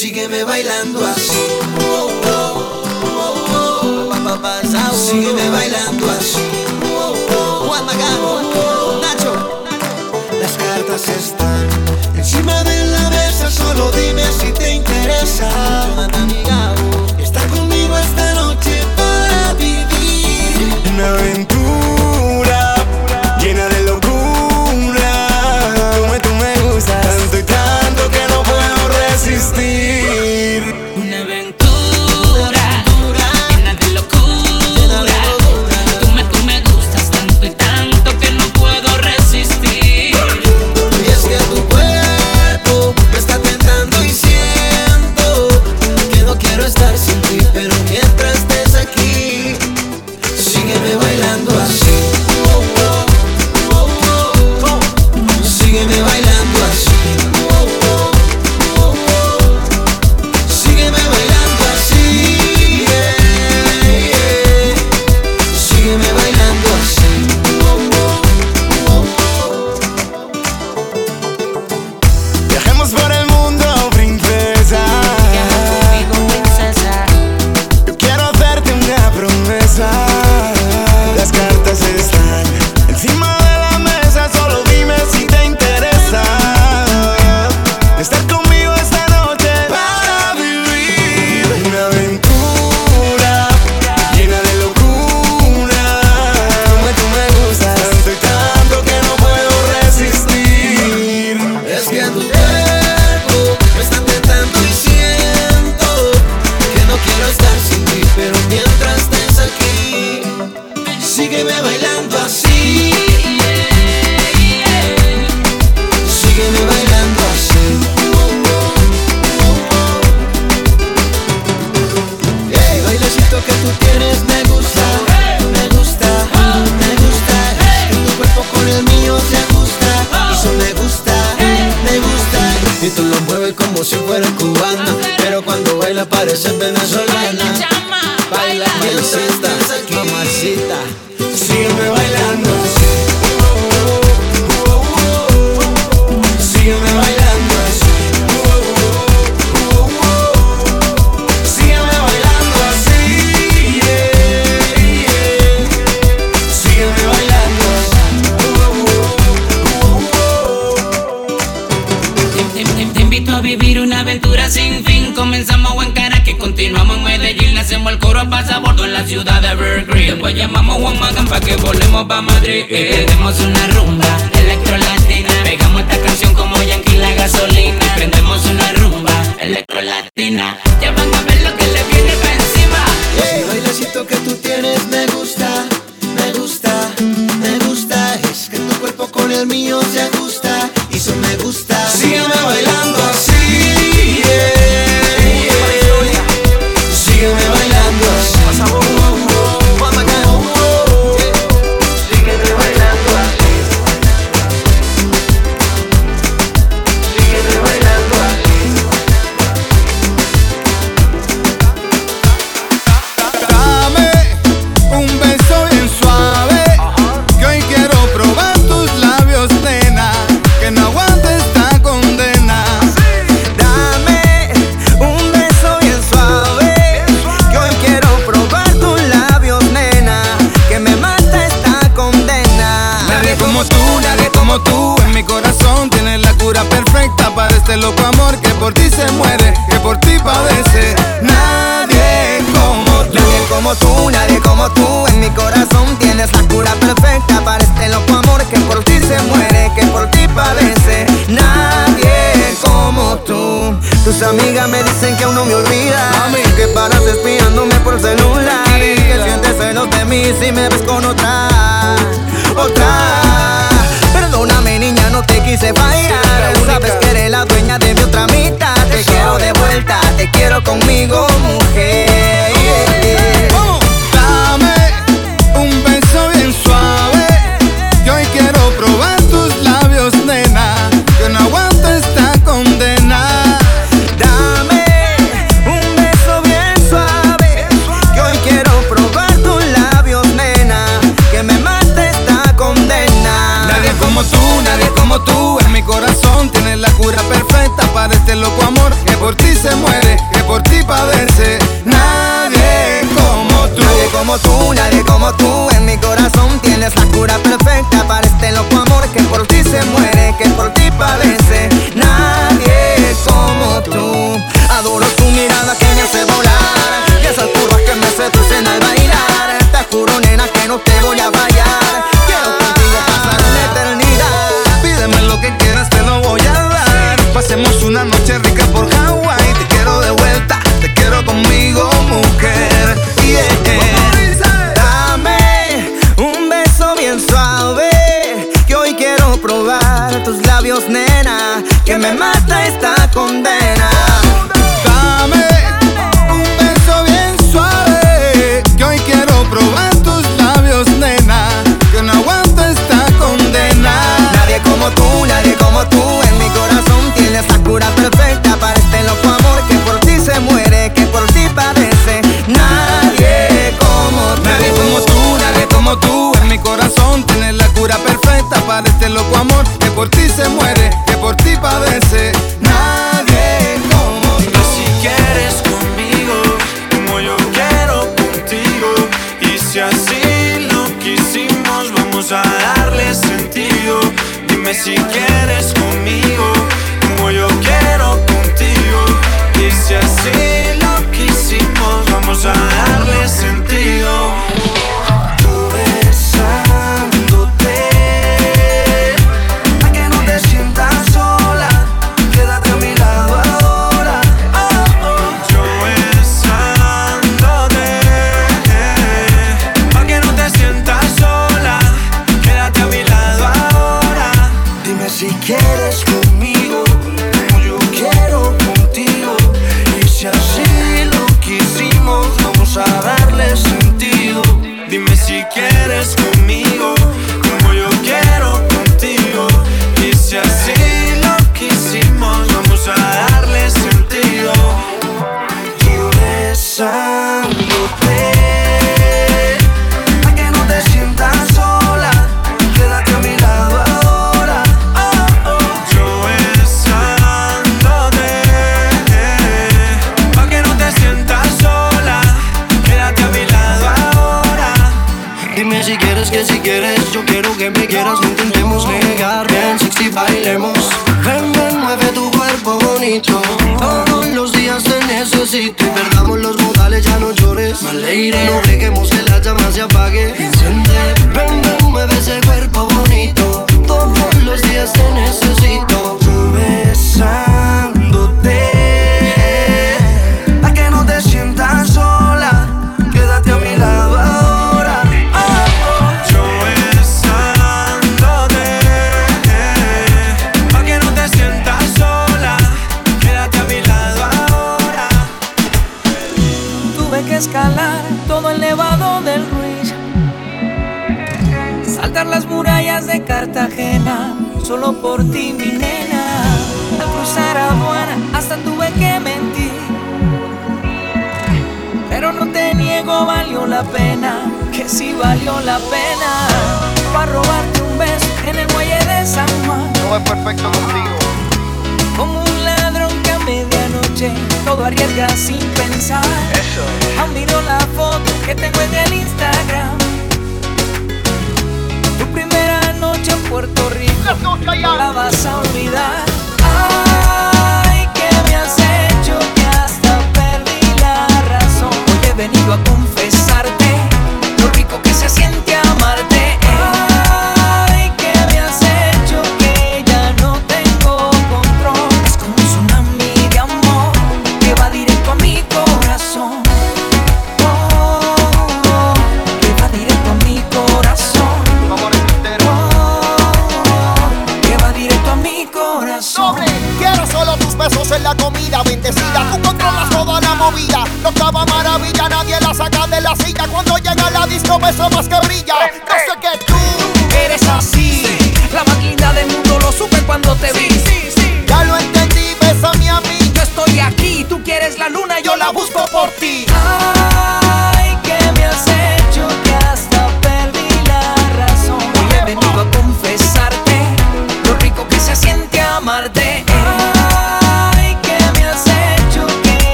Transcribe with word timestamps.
Sígueme 0.00 0.44
bailando 0.44 1.06
así. 1.06 1.36
Oh, 1.92 2.08
oh, 2.24 2.82
oh, 3.04 4.08
oh. 4.08 4.24
Pa, 4.24 4.40
pa, 4.40 4.62
Sígueme 4.94 5.50
bailando 5.50 6.10
así. 6.10 6.40
Juan 7.66 7.84
Magano, 7.84 8.40
Nacho. 9.02 9.62
Las 10.40 10.52
cartas 10.52 11.06
están 11.06 11.68
encima 12.16 12.64
de 12.64 12.86
la 12.86 13.10
mesa. 13.10 13.50
Solo 13.50 13.90
dime 13.90 14.22
si 14.40 14.50
te 14.52 14.76
interesa. 14.76 15.50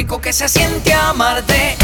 rico 0.00 0.18
que 0.18 0.32
se 0.32 0.48
siente 0.48 0.94
amarte. 0.94 1.79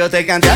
Yo 0.00 0.08
te 0.08 0.24
cante 0.24 0.49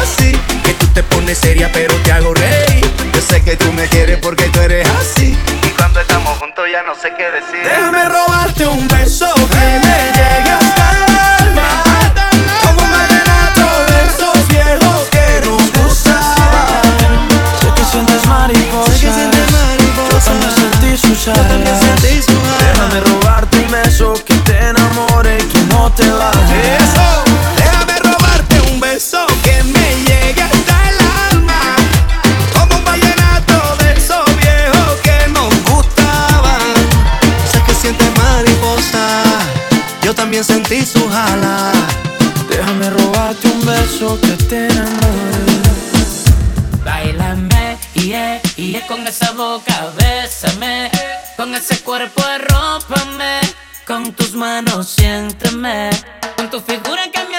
consiénteme 54.74 55.88
con 56.36 56.50
tu 56.50 56.60
figura 56.60 57.08
que 57.12 57.24
me 57.28 57.33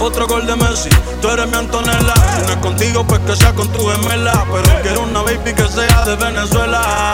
Otro 0.00 0.26
gol 0.26 0.46
de 0.46 0.56
Messi, 0.56 0.88
tú 1.20 1.28
eres 1.28 1.46
mi 1.48 1.56
Antonella. 1.56 2.14
Si 2.34 2.42
no 2.46 2.52
es 2.52 2.56
contigo, 2.56 3.04
pues 3.06 3.20
que 3.20 3.36
sea 3.36 3.52
con 3.54 3.68
tu 3.68 3.86
gemela. 3.86 4.44
Pero 4.50 4.82
quiero 4.82 5.02
una 5.02 5.22
baby 5.22 5.52
que 5.54 5.68
sea 5.68 6.04
de 6.04 6.16
Venezuela. 6.16 7.12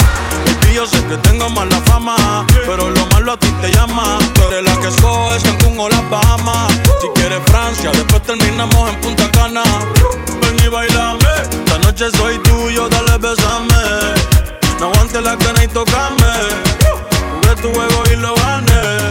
Y 0.70 0.74
yo 0.74 0.86
sé 0.86 1.02
que 1.06 1.16
tengo 1.18 1.48
mala 1.48 1.80
fama, 1.86 2.46
pero 2.66 2.90
lo 2.90 3.06
malo 3.06 3.32
a 3.32 3.36
ti 3.38 3.48
te 3.60 3.70
llama. 3.72 4.18
Tú 4.34 4.42
eres 4.48 4.64
la 4.64 4.80
que 4.80 4.88
escoges 4.88 5.42
Cancún 5.42 5.80
o 5.80 5.88
las 5.88 6.10
Bahamas. 6.10 6.72
Si 7.00 7.08
quieres 7.14 7.40
Francia, 7.46 7.90
después 7.92 8.22
terminamos 8.22 8.90
en 8.90 9.00
Punta 9.00 9.30
Cana. 9.32 9.62
Ven 10.40 10.56
y 10.64 10.68
bailame, 10.68 11.24
esta 11.42 11.78
noche 11.78 12.06
soy 12.16 12.38
tuyo, 12.38 12.88
dale 12.88 13.18
besame. 13.18 14.14
No 14.78 14.86
aguante 14.86 15.20
la 15.20 15.36
cana 15.36 15.64
y 15.64 15.68
tocame. 15.68 16.32
Jugué 17.34 17.62
tu 17.62 17.72
juego 17.72 18.02
y 18.12 18.16
lo 18.16 18.34
gané. 18.34 19.10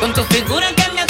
Con 0.00 0.12
tu 0.12 0.22
figura 0.24 0.68
que 0.74 0.92
me 0.92 1.06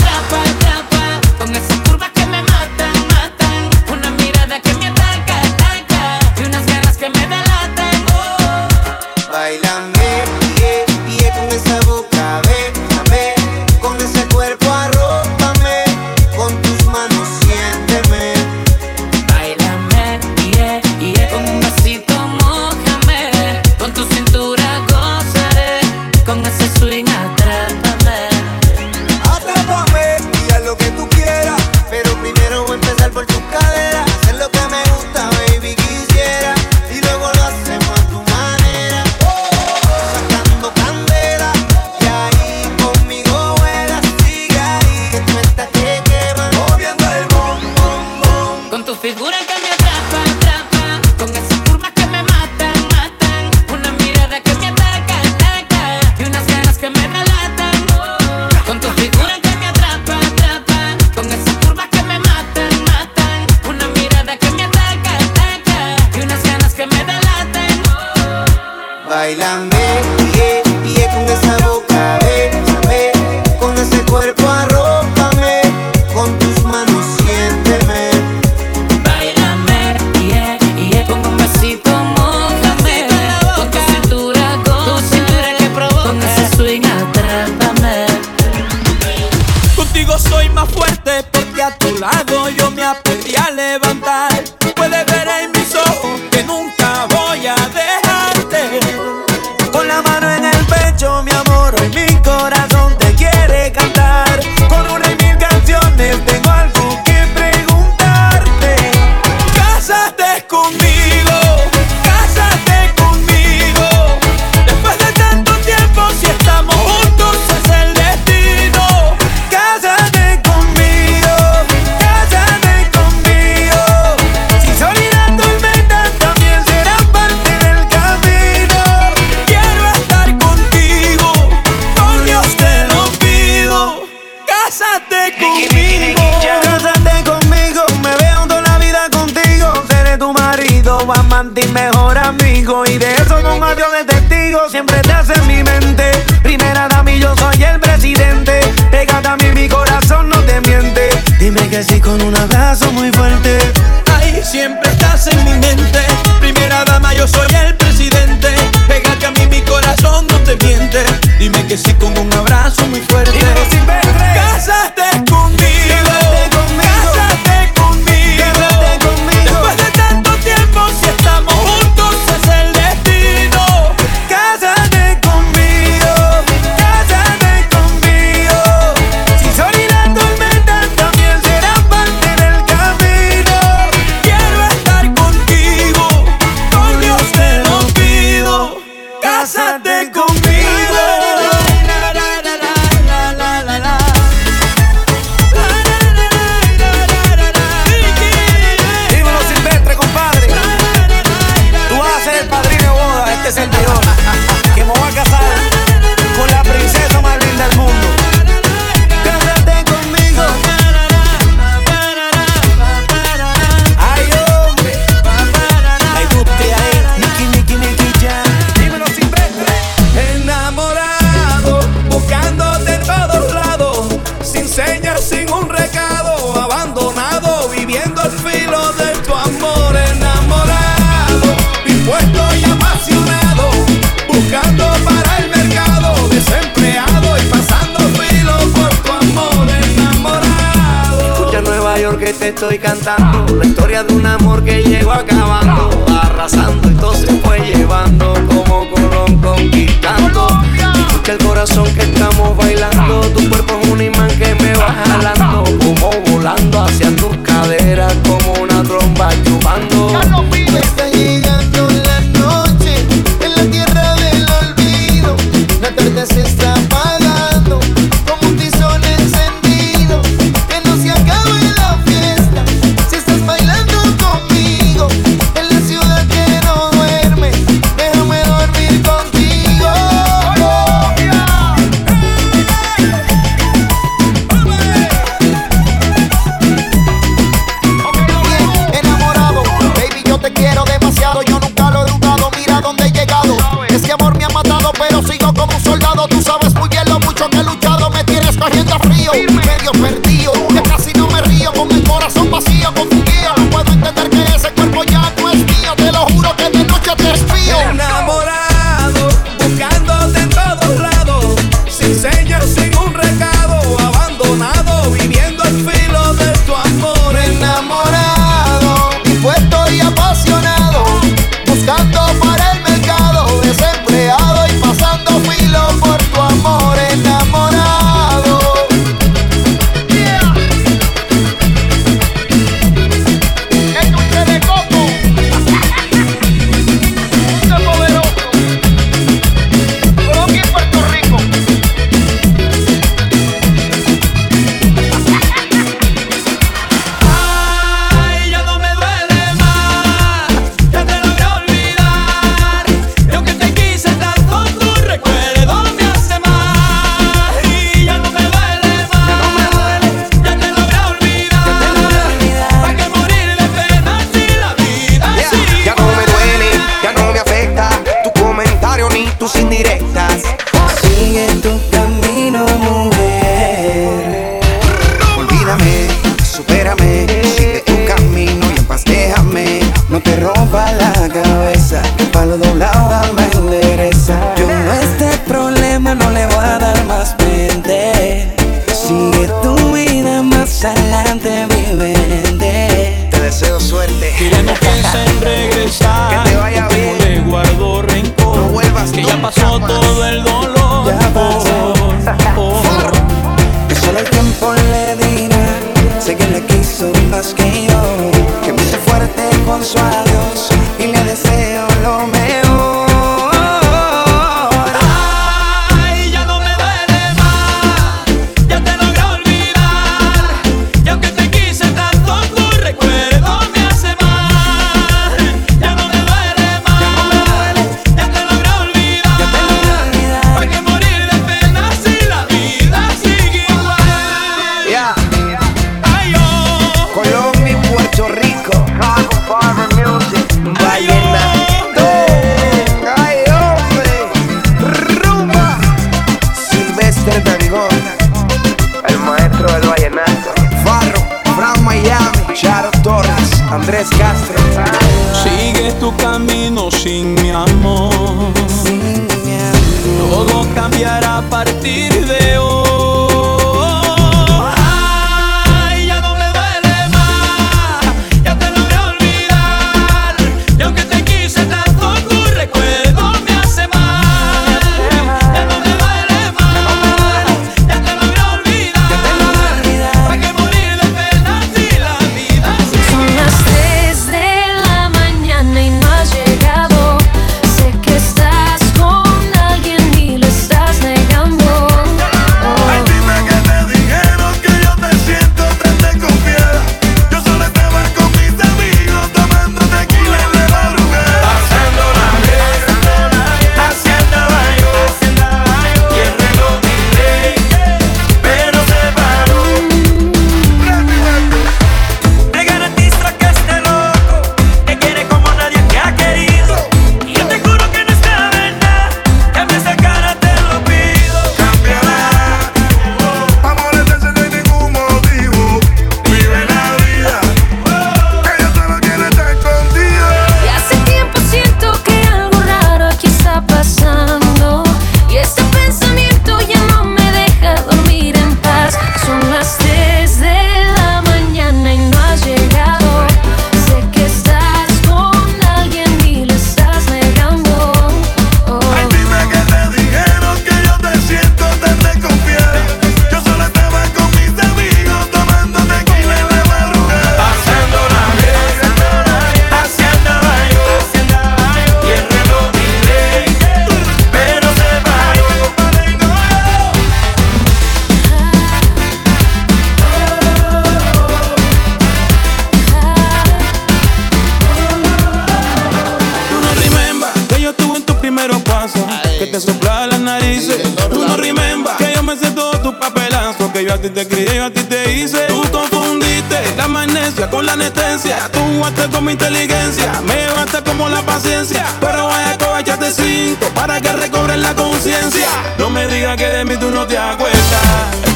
que 579.38 579.47
te 579.47 579.61
sopla 579.61 580.07
las 580.07 580.21
narices. 580.21 580.83
Tú 581.11 581.27
no 581.27 581.37
remember 581.37 581.97
que 581.97 582.12
yo 582.14 582.23
me 582.23 582.37
sé 582.37 582.51
todo 582.53 582.71
tu 582.81 582.97
papelazo, 582.97 583.73
que 583.73 583.85
yo 583.85 583.95
a 583.95 583.99
ti 583.99 584.09
te 584.09 584.27
crié, 584.29 584.57
yo 584.57 584.67
a 584.67 584.71
ti 584.71 584.83
te 584.85 585.14
hice. 585.14 585.47
Tú 585.49 585.62
confundiste 585.73 586.77
la 586.77 586.87
magnesia 586.87 587.51
con 587.51 587.67
la 587.67 587.73
anestesia, 587.73 588.49
tú 588.53 588.61
jugaste 588.61 589.09
con 589.09 589.25
mi 589.25 589.33
inteligencia, 589.33 590.21
me 590.25 590.47
basta 590.55 590.83
como 590.85 591.09
la 591.09 591.23
paciencia, 591.23 591.87
pero 592.01 592.29
vaya 592.29 592.57
cobachate 592.57 593.11
cinco 593.11 593.67
para 593.75 594.01
que 594.01 594.12
recobres 594.12 594.59
la 594.59 594.75
conciencia. 594.75 595.49
No 595.79 595.91
me 595.91 596.07
digas 596.07 596.37
que 596.37 596.47
de 596.47 596.64
mí 596.64 596.77
tú 596.77 596.91
no 596.91 597.05
te 597.07 597.19
acuerdas. 597.19 598.28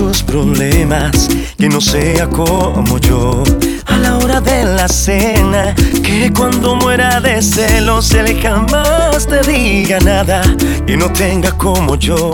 sus 0.00 0.22
problemas, 0.22 1.28
que 1.58 1.68
no 1.68 1.78
sea 1.78 2.26
como 2.26 2.96
yo. 3.00 3.44
A 3.84 3.98
la 3.98 4.16
hora 4.16 4.40
de 4.40 4.64
la 4.64 4.88
cena, 4.88 5.74
que 6.02 6.32
cuando 6.34 6.74
muera 6.74 7.20
de 7.20 7.42
celos 7.42 8.10
él 8.12 8.40
jamás 8.40 9.26
te 9.26 9.42
diga 9.42 10.00
nada, 10.00 10.40
que 10.86 10.96
no 10.96 11.12
tenga 11.12 11.52
como 11.52 11.96
yo 11.96 12.30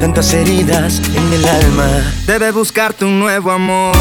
tantas 0.00 0.32
heridas 0.32 1.02
en 1.14 1.32
el 1.34 1.44
alma. 1.46 1.86
Debe 2.26 2.50
buscarte 2.50 3.04
un 3.04 3.18
nuevo 3.20 3.50
amor, 3.50 3.94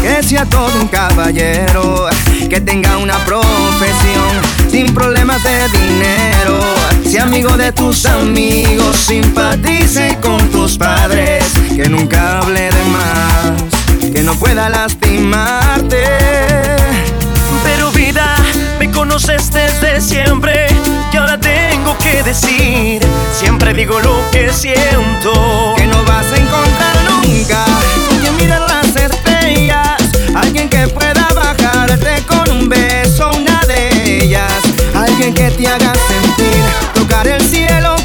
que 0.00 0.22
sea 0.22 0.44
todo 0.44 0.70
un 0.80 0.86
caballero, 0.86 2.06
que 2.48 2.60
tenga 2.60 2.98
una 2.98 3.18
profesión 3.24 4.32
sin 4.70 4.94
problemas 4.94 5.42
de 5.42 5.68
dinero. 5.76 6.60
Sea 7.04 7.24
amigo 7.24 7.56
de 7.56 7.72
tus 7.72 8.06
amigos, 8.06 8.96
simpatice 8.96 10.16
con 10.22 10.38
tus 10.50 10.78
padres 10.78 11.57
que 11.80 11.88
nunca 11.88 12.40
hable 12.40 12.62
de 12.62 12.84
más, 12.90 14.12
que 14.12 14.22
no 14.24 14.34
pueda 14.34 14.68
lastimarte. 14.68 16.02
Pero 17.62 17.92
vida, 17.92 18.34
me 18.80 18.90
conoces 18.90 19.52
desde 19.52 20.00
siempre 20.00 20.66
y 21.12 21.16
ahora 21.16 21.38
tengo 21.38 21.96
que 21.98 22.24
decir, 22.24 23.00
siempre 23.32 23.74
digo 23.74 24.00
lo 24.00 24.28
que 24.32 24.52
siento, 24.52 25.74
que 25.76 25.86
no 25.86 26.02
vas 26.02 26.26
a 26.32 26.36
encontrar 26.36 26.96
nunca, 27.10 27.64
que 28.24 28.30
miras 28.42 28.60
las 28.60 28.96
estrellas, 28.96 30.02
alguien 30.34 30.68
que 30.68 30.88
pueda 30.88 31.28
bajarte 31.32 32.24
con 32.26 32.56
un 32.56 32.68
beso 32.68 33.30
una 33.36 33.60
de 33.68 34.24
ellas, 34.24 34.52
alguien 34.96 35.32
que 35.32 35.48
te 35.52 35.68
haga 35.68 35.92
sentir 35.94 36.64
tocar 36.92 37.28
el 37.28 37.40
cielo 37.48 37.97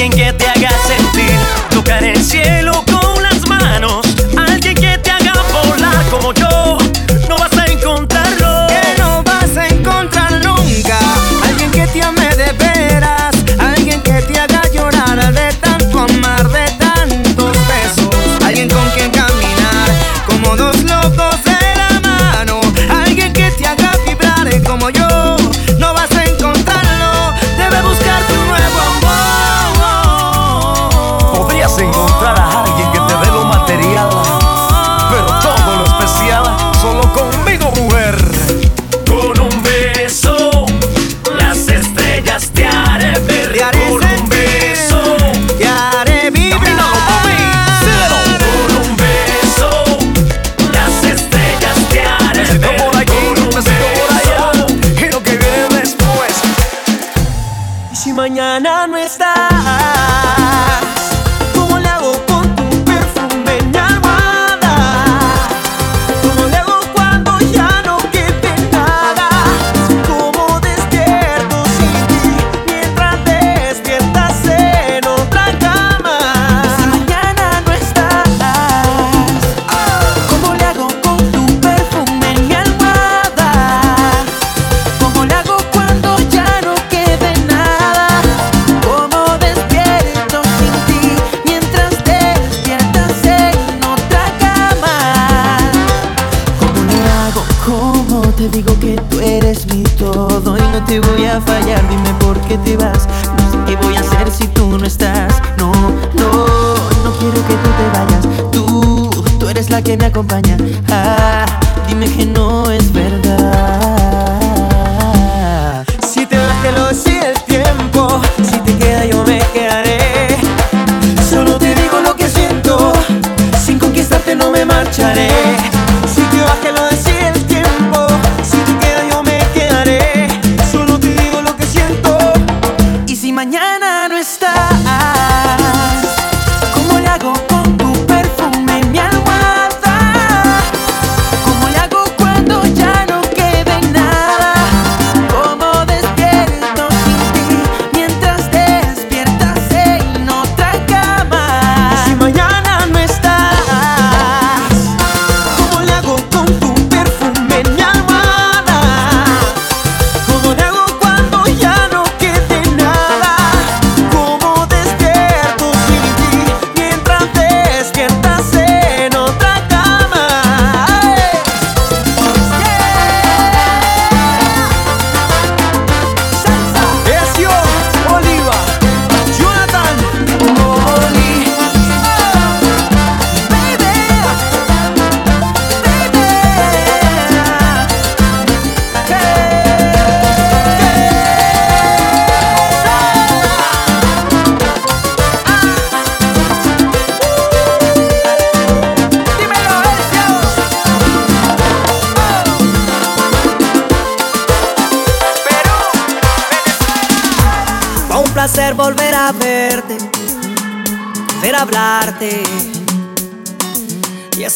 alguien 0.00 0.12
que 0.12 0.32
te 0.32 0.59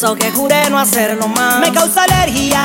eso 0.05 0.15
que 0.15 0.31
juré 0.31 0.69
no 0.69 0.77
hacerlo 0.77 1.27
más. 1.27 1.59
Me 1.59 1.71
causa 1.71 2.03
alergia 2.03 2.61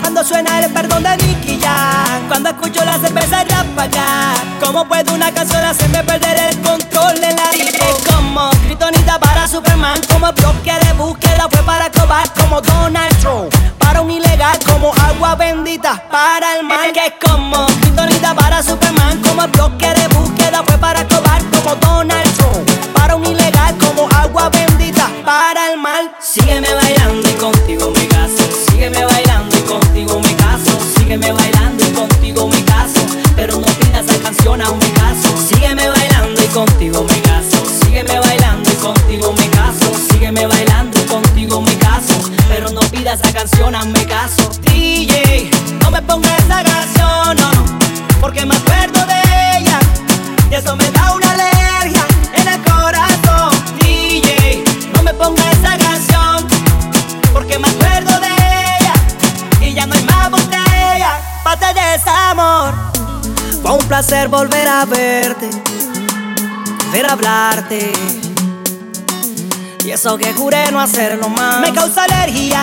cuando 0.00 0.22
suena 0.22 0.60
el 0.60 0.72
perdón 0.72 1.02
de 1.02 1.16
Nicky 1.16 1.58
Jam. 1.60 2.28
Cuando 2.28 2.50
escucho 2.50 2.84
la 2.84 2.96
cerveza 2.98 3.42
ráfaga. 3.42 4.34
¿Cómo 4.64 4.86
puede 4.86 5.12
una 5.12 5.32
canción 5.32 5.64
hacerme 5.64 6.04
perder 6.04 6.38
el 6.38 6.60
control 6.60 7.14
de 7.14 7.32
la 7.34 7.50
vida? 7.50 7.78
Es 7.90 8.14
como 8.14 8.50
Kryptonita 8.66 9.18
para 9.18 9.48
Superman. 9.48 10.00
Como 10.12 10.32
bloque 10.32 10.72
de 10.84 10.92
búsqueda 10.92 11.48
fue 11.50 11.62
para 11.64 11.90
cobar 11.90 12.32
como 12.34 12.60
Donald 12.60 13.18
Trump. 13.18 13.52
Para 13.78 14.00
un 14.00 14.10
ilegal 14.10 14.56
como 14.64 14.92
agua 15.08 15.34
bendita 15.34 16.00
para 16.10 16.56
el 16.56 16.66
mal. 16.66 16.92
Que 16.92 17.06
es 17.06 17.14
como 17.28 17.66
Kryptonita 17.80 18.32
para 18.34 18.62
Superman. 18.62 19.20
Como 19.22 19.46
bloque 19.48 19.92
de 19.92 20.06
búsqueda 20.08 20.62
fue 20.64 20.78
para 20.78 21.02
cobar 21.08 21.15
placer 64.76 64.76
volver 64.76 64.76
a 64.76 64.84
verte. 64.84 65.50
Ver 66.92 67.10
hablarte. 67.10 67.92
Y 69.84 69.90
eso 69.90 70.18
que 70.18 70.32
juré 70.34 70.70
no 70.72 70.80
hacerlo 70.80 71.28
más. 71.28 71.60
Me 71.60 71.72
causa 71.72 72.04
alergia 72.04 72.60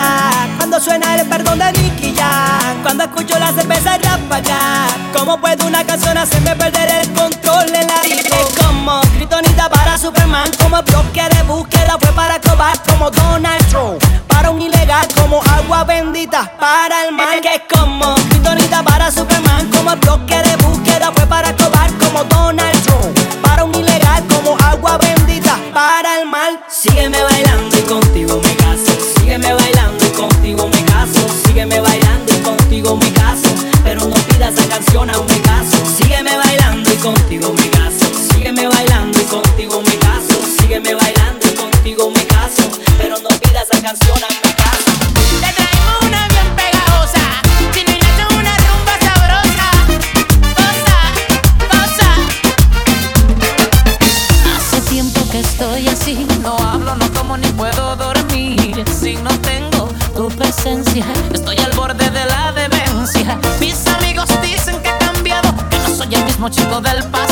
cuando 0.58 0.78
suena 0.78 1.14
el 1.16 1.26
perdón 1.26 1.58
de 1.58 1.72
Nicky 1.72 2.14
Jam. 2.14 2.82
Cuando 2.82 3.04
escucho 3.04 3.38
la 3.38 3.52
cerveza 3.52 3.96
ráfaga. 3.98 4.86
¿Cómo 5.16 5.40
puede 5.40 5.64
una 5.64 5.84
canción 5.84 6.16
hacerme 6.18 6.54
perder 6.54 6.90
el 7.00 7.12
control 7.14 7.66
de 7.66 7.82
la 7.84 8.00
vida? 8.02 8.28
Es 8.40 8.64
como 8.64 9.00
Kryptonita 9.16 9.68
para 9.70 9.96
Superman. 9.96 10.50
Como 10.62 10.82
bloque 10.82 11.22
de 11.34 11.42
búsqueda 11.44 11.96
fue 11.98 12.12
para 12.12 12.40
cobar 12.40 12.78
como 12.82 13.10
Donald 13.10 13.66
Trump. 13.68 14.02
Para 14.28 14.50
un 14.50 14.60
ilegal 14.60 15.06
como 15.14 15.40
agua 15.42 15.84
bendita 15.84 16.52
para 16.60 17.06
el 17.06 17.14
mal. 17.14 17.40
Que 17.40 17.54
es 17.54 17.62
como 17.74 18.14
Kryptonita 18.28 18.82
para 18.82 19.10
Superman. 19.10 19.70
Como 19.70 19.96
bloque 19.96 20.36
de 20.42 20.56
búsqueda 20.56 21.10
fue 21.12 21.23
contigo 37.44 37.52
me. 37.52 37.74
Sígueme 38.32 38.68
bailando 38.68 39.20
y 39.20 39.24
contigo 39.24 39.82
me 39.82 39.96
caso. 39.98 40.40
Sígueme 40.58 40.94
bailando 40.94 41.46
y 41.46 41.54
contigo 41.54 42.10
me 42.10 42.26
caso. 42.26 42.62
Pero 42.98 43.18
no 43.18 43.28
pidas 43.28 43.66
esa 43.70 43.82
canción 43.82 44.16
a 44.16 44.28
mi 44.46 44.52
caso. 44.54 44.90
Te 45.40 45.52
traemos 45.52 46.02
una 46.02 46.28
bien 46.28 46.56
pegajosa. 46.56 47.20
Si 47.74 47.80
una 48.38 48.56
rumba 48.64 48.94
sabrosa. 49.00 49.68
Hace 54.56 54.80
tiempo 54.88 55.20
que 55.30 55.40
estoy 55.40 55.88
así, 55.88 56.26
no 56.42 56.56
hablo, 56.58 56.94
no 56.96 57.12
como 57.12 57.36
ni 57.36 57.48
puedo 57.48 57.96
dormir. 57.96 58.84
Si 59.00 59.16
no 59.16 59.30
tengo 59.40 59.88
tu 60.14 60.28
presencia, 60.28 61.04
estoy 61.32 61.58
al 61.58 61.72
borde 61.72 62.08
de 62.10 62.24
la 62.26 62.52
demencia. 62.52 63.38
Mis 63.60 63.86
amigos 63.86 64.28
dicen 64.42 64.80
que 64.82 64.88
he 64.88 64.98
cambiado, 64.98 65.52
que 65.70 65.78
no 65.78 65.94
soy 65.94 66.14
el 66.14 66.24
mismo 66.24 66.48
chico 66.48 66.80
del 66.80 67.02
pasado. 67.04 67.23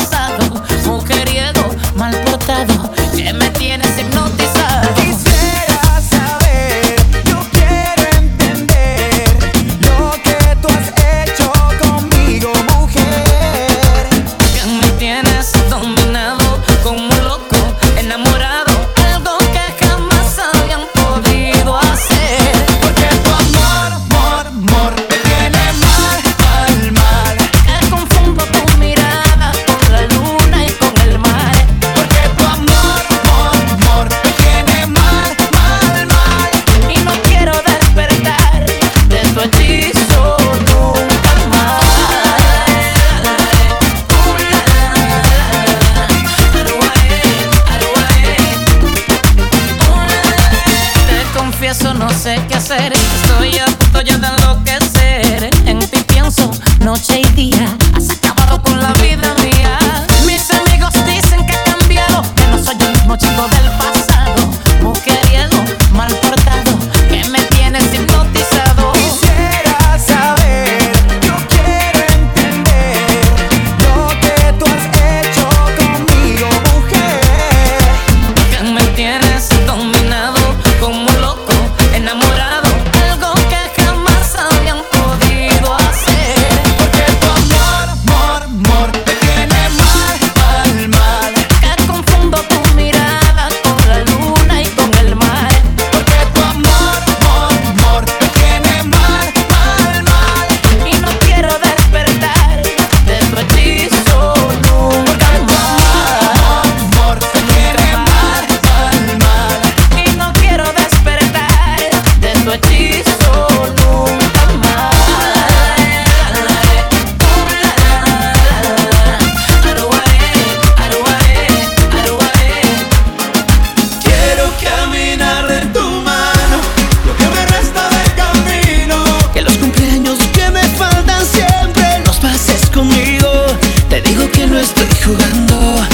jugando. 135.05 135.92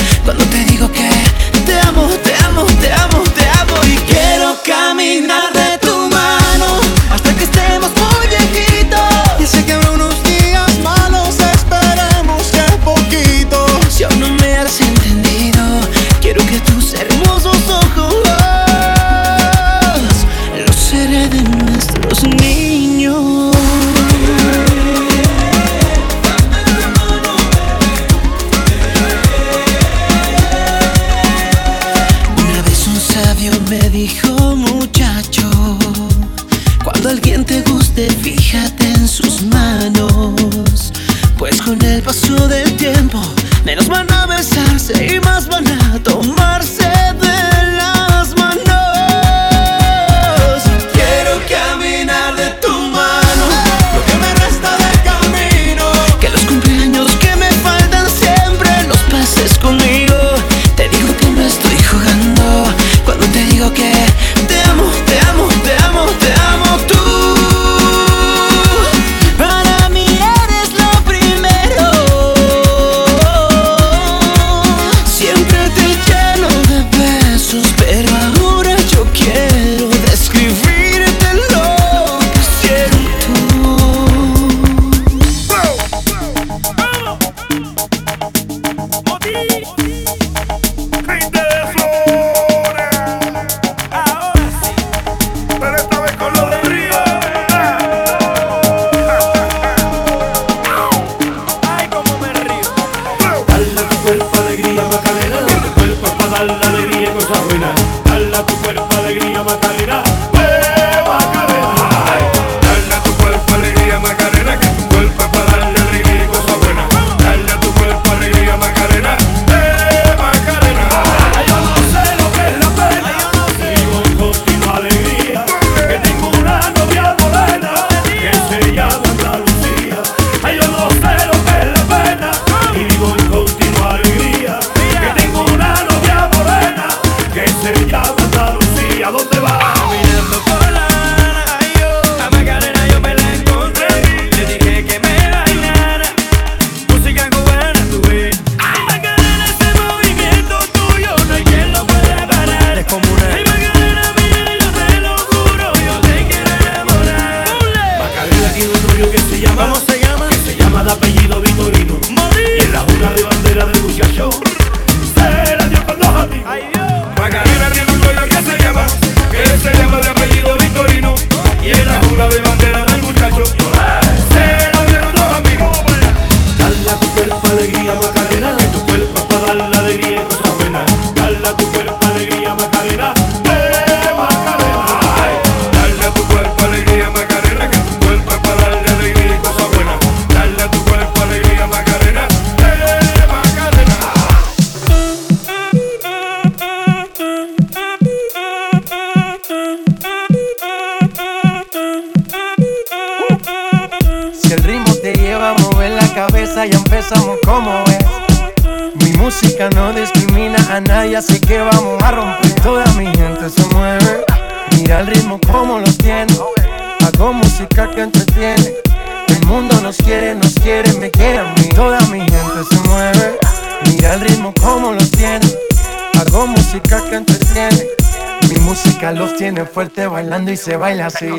Y 230.52 230.58
se 230.58 230.78
baila 230.78 231.08
así. 231.08 231.30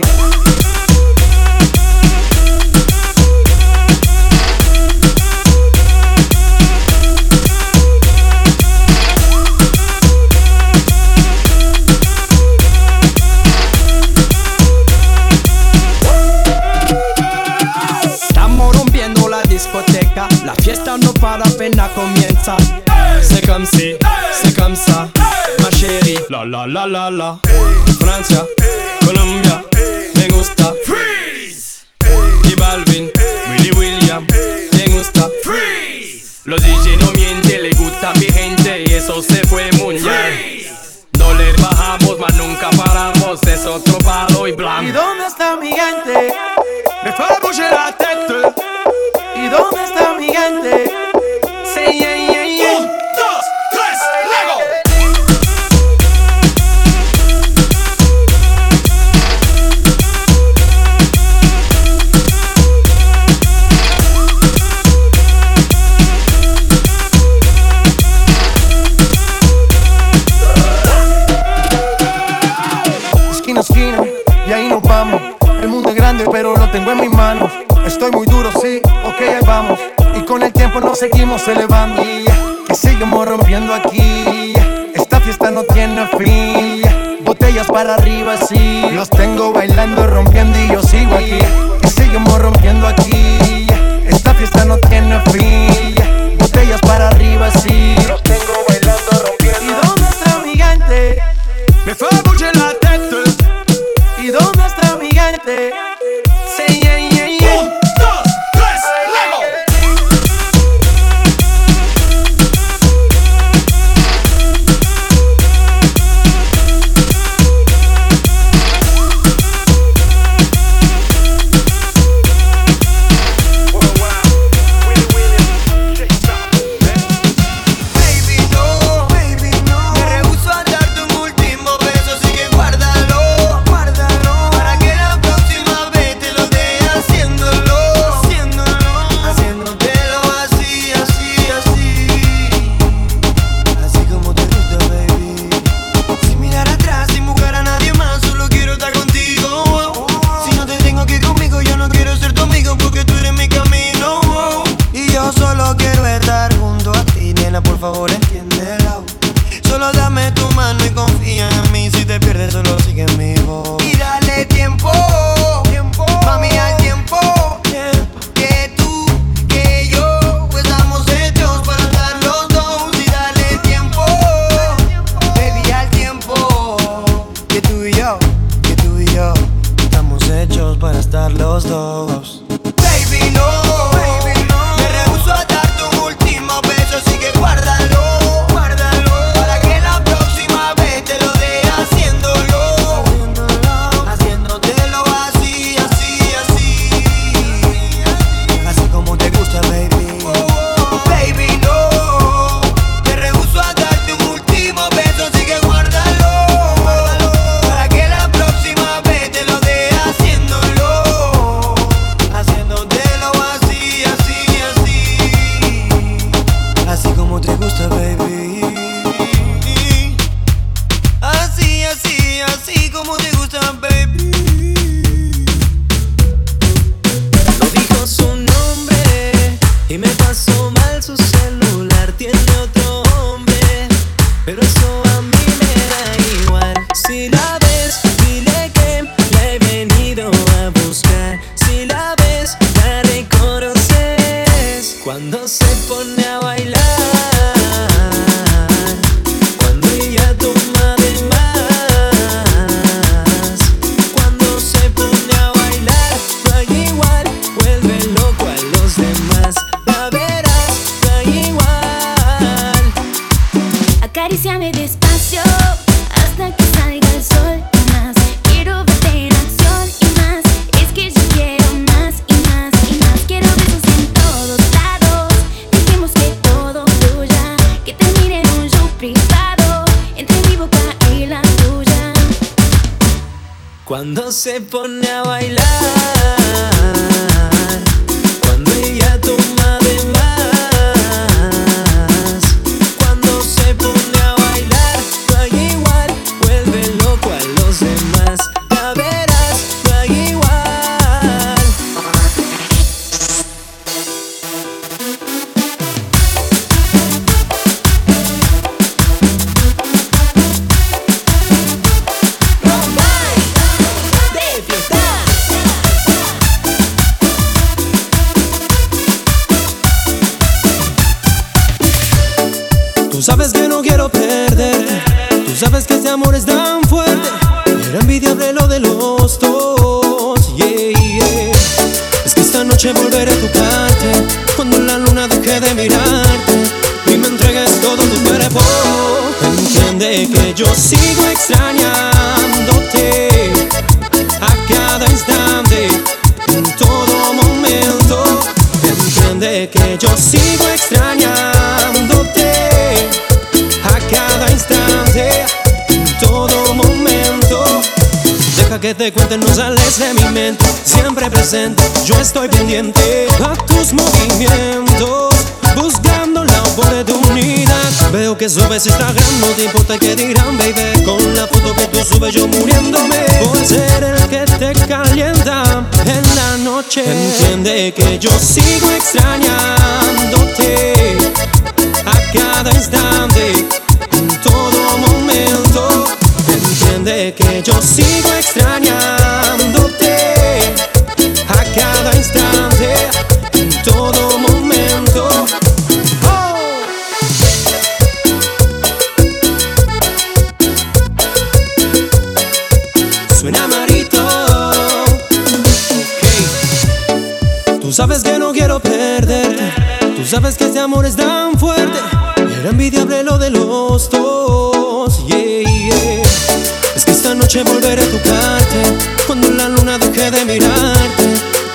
noche 417.51 417.65
volveré 417.65 418.03
a 418.03 418.07
tocarte 418.07 418.83
Cuando 419.27 419.51
la 419.51 419.69
luna 419.69 419.99
deje 419.99 420.31
de 420.31 420.45
mirarte 420.45 421.25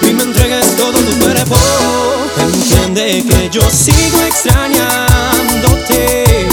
Y 0.03 0.13
me 0.13 0.23
entregues 0.23 0.73
todo 0.77 0.97
tu 0.99 1.19
cuerpo. 1.19 1.57
Entiende 2.37 3.25
que 3.27 3.49
yo 3.49 3.69
sigo 3.69 4.21
extrañándote 4.25 6.47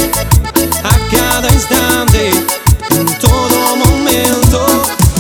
A 0.82 0.98
cada 1.14 1.48
instante 1.52 2.32
En 2.90 3.06
todo 3.20 3.76
momento. 3.76 4.66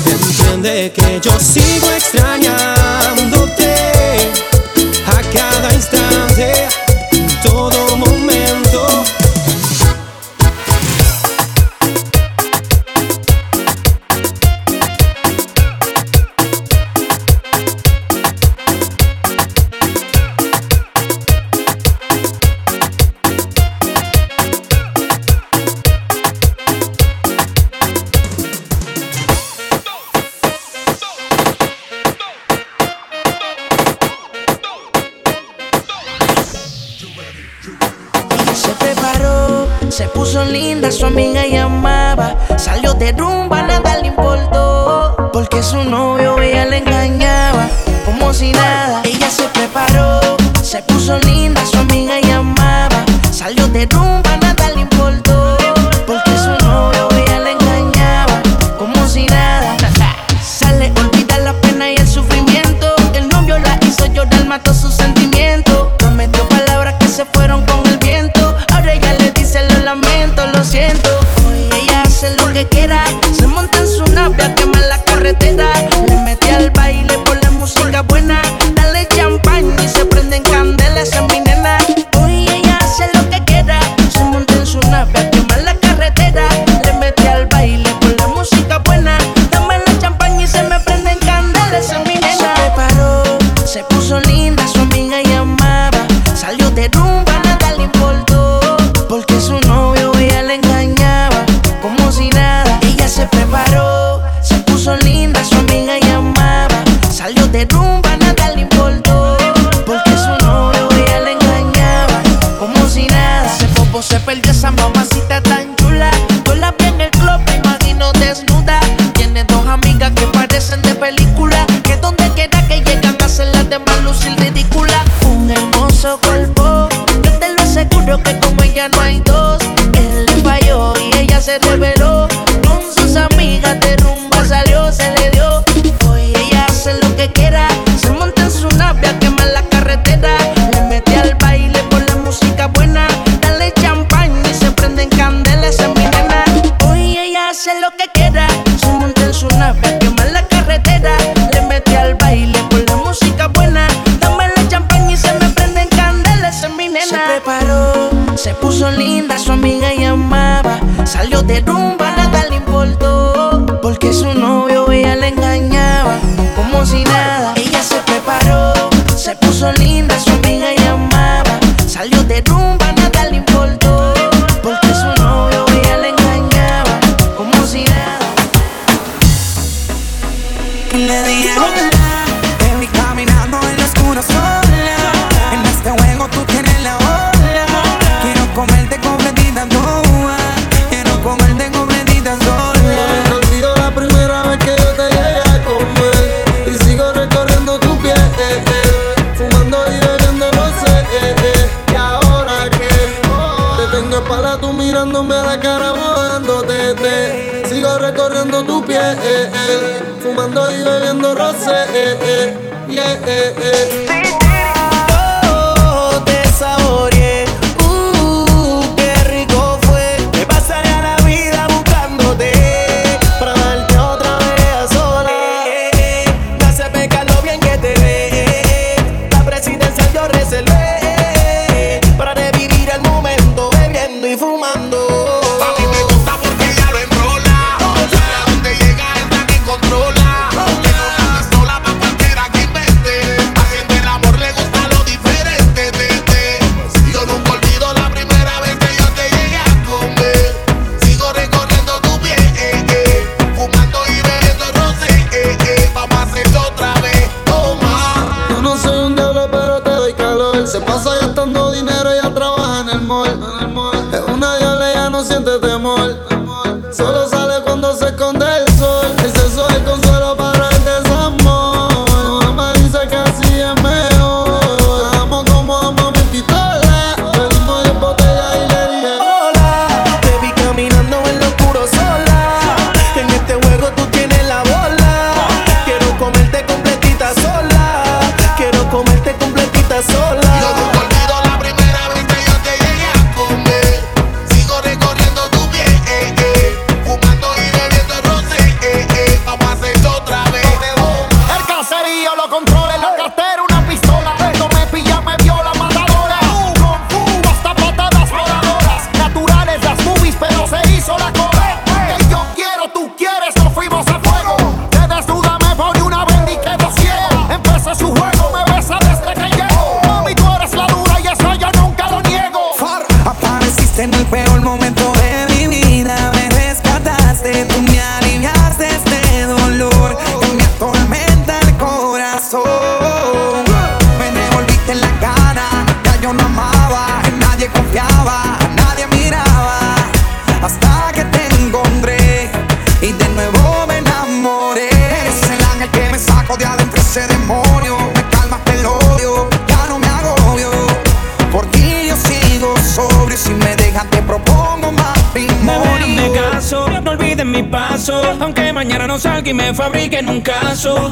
Entiende 0.04 0.92
que 0.94 1.20
yo 1.22 1.38
sigo 1.38 1.88
extrañándote. 1.96 2.71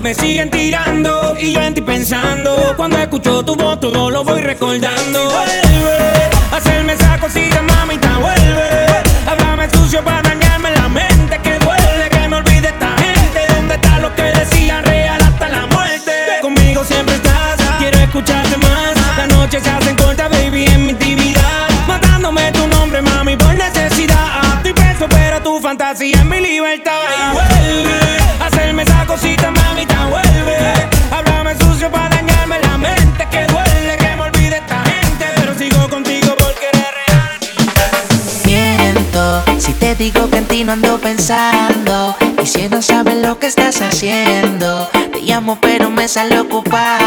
Me 0.03 0.12
siguen 0.14 0.51
tirando 0.51 1.37
y 1.39 1.53
yo 1.53 1.61
en 1.62 1.75
ti 1.75 1.81
pensando. 1.81 2.75
Cuando 2.77 2.99
escucho 2.99 3.45
tu 3.45 3.55
voz, 3.55 3.79
todo 3.79 4.11
lo 4.11 4.25
voy 4.25 4.41
recordando. 4.41 5.31
Vuelve, 5.31 6.31
hacerme 6.51 6.95
esa 6.95 7.21
cosita 7.21 7.62
más. 7.62 7.80
pensando. 41.11 42.15
Y 42.41 42.47
si 42.47 42.69
no 42.69 42.81
sabes 42.81 43.17
lo 43.17 43.39
que 43.39 43.49
estás 43.49 43.81
haciendo, 43.83 44.89
te 45.13 45.21
llamo 45.23 45.59
pero 45.61 45.91
me 45.91 46.07
sale 46.07 46.39
ocupado. 46.39 47.00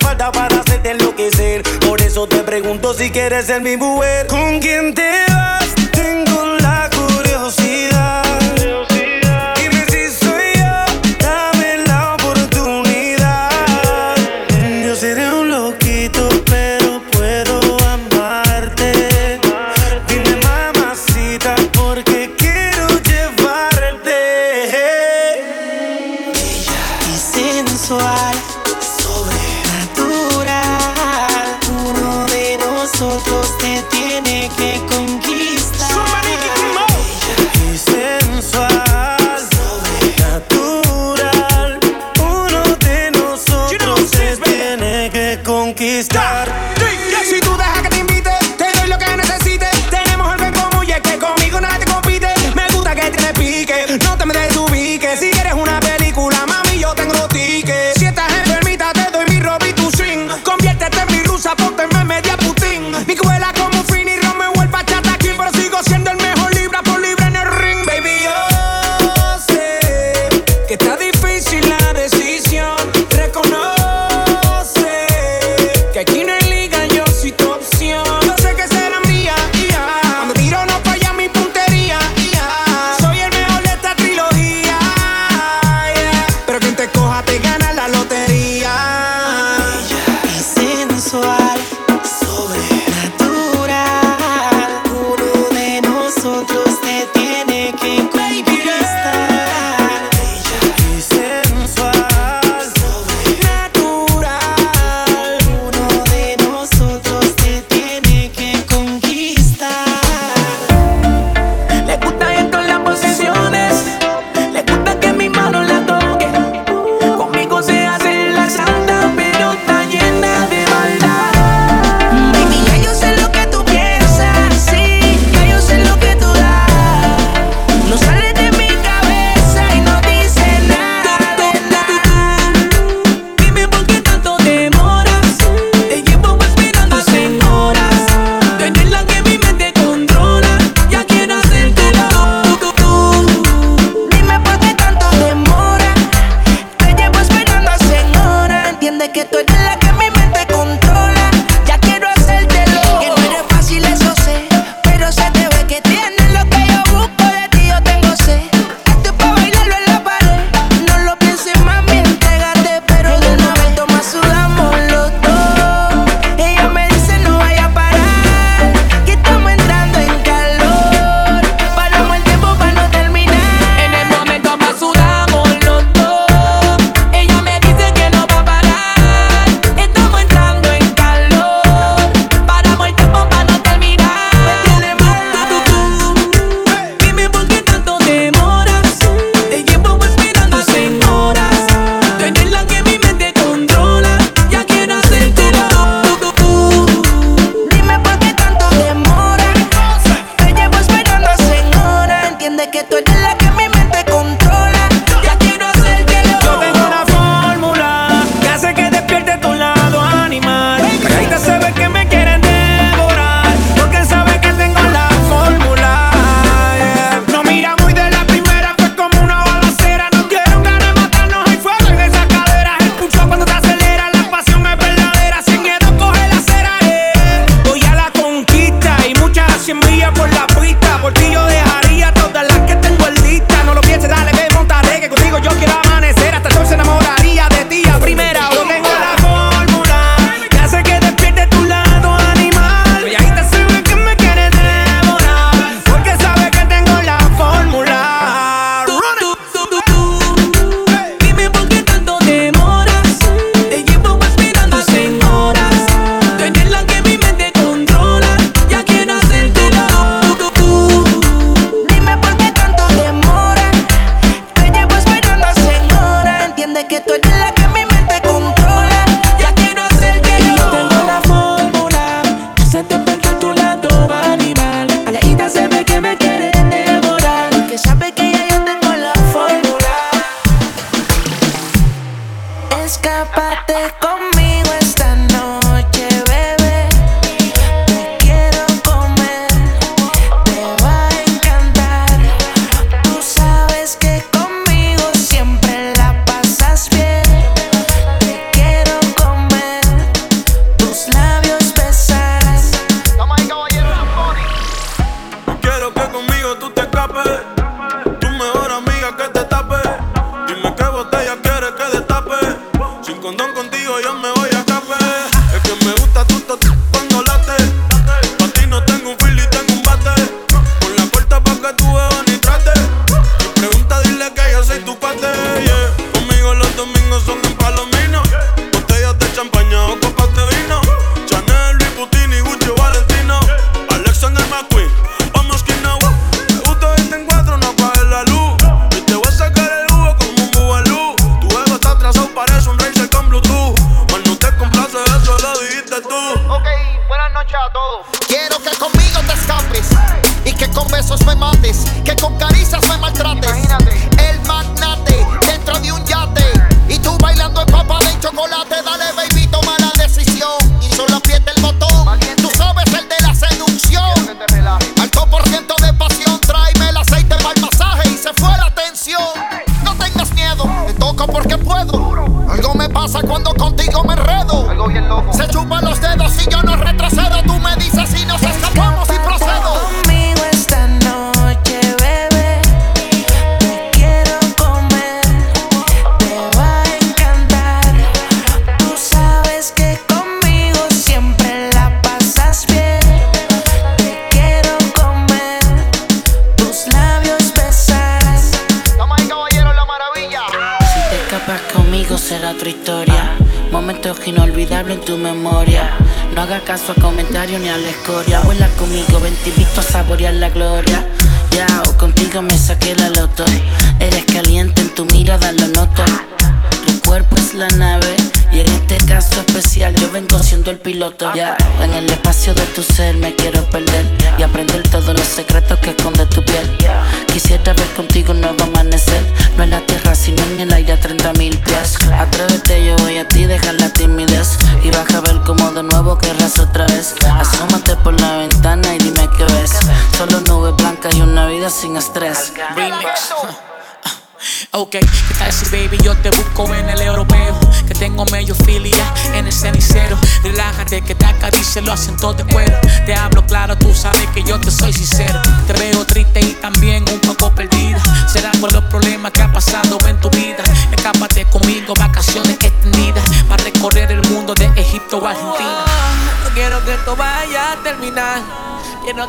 falta 0.00 0.30
para 0.32 0.60
hacerte 0.60 0.90
enloquecer. 0.90 1.62
Por 1.86 2.00
eso 2.00 2.26
te 2.26 2.38
pregunto 2.38 2.94
si 2.94 3.10
quieres 3.10 3.46
ser 3.46 3.62
mi 3.62 3.76
mujer. 3.76 4.26
¿Con 4.26 4.60
quién 4.60 4.94
te 4.94 5.31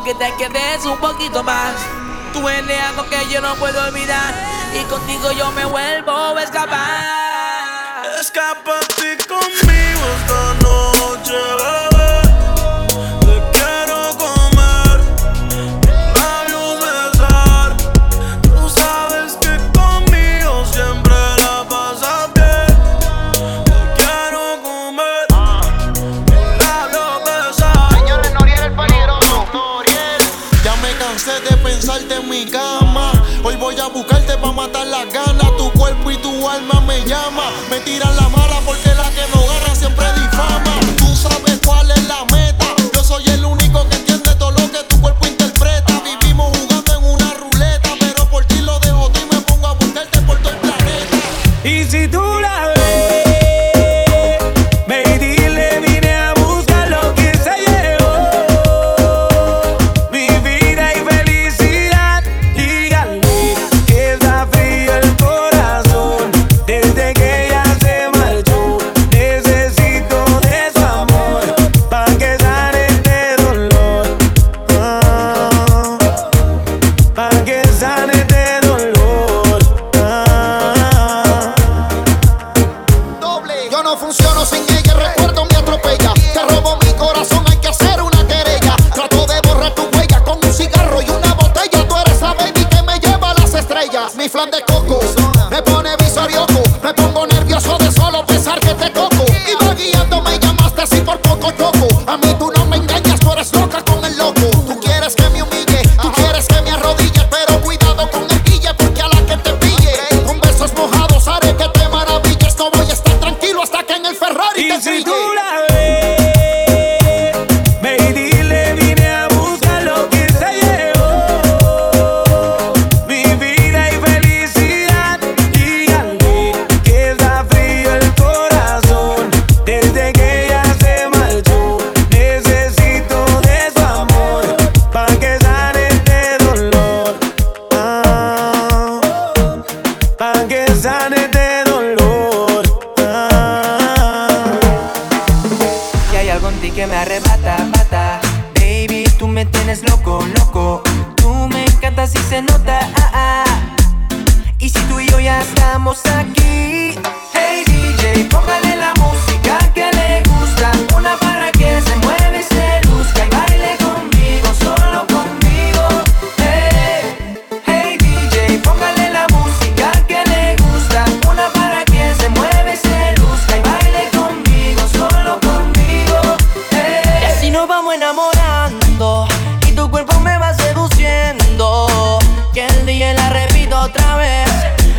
que 0.04 0.14
te 0.14 0.30
quedes 0.36 0.84
un 0.84 0.98
poquito 0.98 1.42
más. 1.42 1.74
Tú 2.34 2.46
eres 2.46 2.80
algo 2.82 3.08
que 3.08 3.16
yo 3.32 3.40
no 3.40 3.54
puedo 3.54 3.82
olvidar 3.84 4.34
y 4.78 4.84
contigo 4.84 5.32
yo 5.32 5.50
me 5.52 5.64
vuelvo 5.64 6.36
a 6.36 6.42
escapar. 6.42 7.23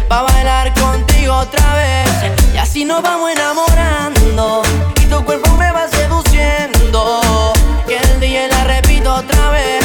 Pa' 0.08 0.22
bailar 0.22 0.74
contigo 0.76 1.34
otra 1.36 1.74
vez. 1.76 2.32
Y 2.54 2.58
así 2.58 2.86
nos 2.86 3.02
vamos 3.02 3.32
enamorando 3.32 4.62
Y 5.02 5.06
tu 5.06 5.24
cuerpo 5.26 5.52
me 5.58 5.72
va 5.72 5.88
seduciendo. 5.88 7.54
Que 7.88 7.98
el 7.98 8.20
día 8.20 8.48
la 8.48 8.64
repito 8.64 9.14
otra 9.14 9.50
vez 9.52 9.84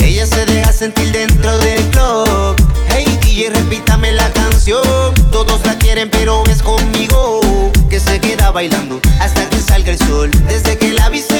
Ella 0.00 0.26
se 0.26 0.44
deja 0.46 0.72
sentir 0.72 1.10
dentro 1.12 1.56
del 1.58 1.82
club. 1.90 2.56
Hey 2.88 3.18
DJ, 3.22 3.50
repítame 3.50 4.12
la 4.12 4.30
canción. 4.32 5.14
Todos 5.32 5.64
la 5.64 5.76
quieren 5.78 6.10
pero 6.10 6.44
es 6.46 6.62
conmigo 6.62 7.40
Que 7.88 7.98
se 7.98 8.20
queda 8.20 8.50
bailando 8.50 9.00
hasta 9.20 9.48
que 9.48 9.58
salga 9.58 9.92
el 9.92 9.98
sol. 9.98 10.30
Desde 10.48 10.76
que 10.76 10.92
la 10.92 11.08
viste 11.08 11.33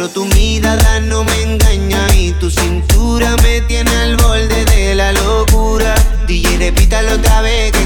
Pero 0.00 0.12
tu 0.12 0.24
mirada 0.24 0.98
no 1.00 1.24
me 1.24 1.42
engaña 1.42 2.06
y 2.16 2.32
tu 2.32 2.50
cintura 2.50 3.36
me 3.42 3.60
tiene 3.60 3.90
al 3.96 4.16
borde 4.16 4.64
de 4.64 4.94
la 4.94 5.12
locura. 5.12 5.94
DJ, 6.26 6.56
repítalo 6.56 7.16
otra 7.16 7.42
vez 7.42 7.79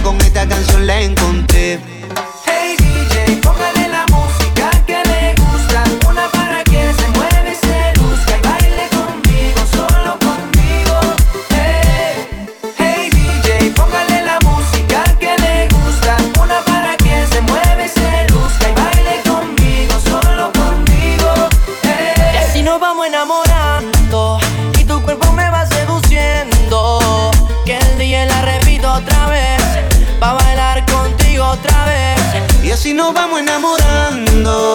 así 32.75 32.93
nos 32.93 33.15
vamos 33.15 33.39
enamorando. 33.41 34.75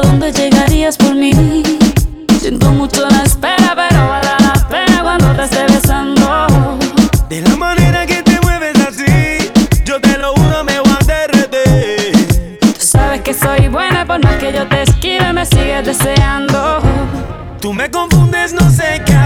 dónde 0.00 0.32
llegarías 0.32 0.96
por 0.96 1.14
mí. 1.14 1.32
Siento 2.40 2.70
mucho 2.72 3.08
la 3.08 3.22
espera, 3.22 3.74
pero 3.74 4.08
vale 4.08 4.30
la 4.40 4.68
pena 4.68 5.02
cuando 5.02 5.32
te 5.36 5.44
esté 5.44 5.64
besando. 5.72 6.78
De 7.28 7.40
la 7.40 7.56
manera 7.56 8.06
que 8.06 8.22
te 8.22 8.40
mueves 8.40 8.76
así, 8.80 9.50
yo 9.84 10.00
te 10.00 10.18
lo 10.18 10.32
juro, 10.34 10.64
me 10.64 10.78
voy 10.80 10.92
a 11.00 11.04
derretir. 11.04 12.58
Tú 12.60 12.80
sabes 12.80 13.20
que 13.22 13.34
soy 13.34 13.68
buena, 13.68 14.06
por 14.06 14.22
más 14.22 14.36
que 14.36 14.52
yo 14.52 14.66
te 14.66 14.82
esquive, 14.82 15.32
me 15.32 15.44
sigues 15.46 15.84
deseando. 15.84 16.80
Tú 17.60 17.72
me 17.72 17.90
confundes, 17.90 18.52
no 18.52 18.68
sé 18.70 19.02
qué. 19.06 19.21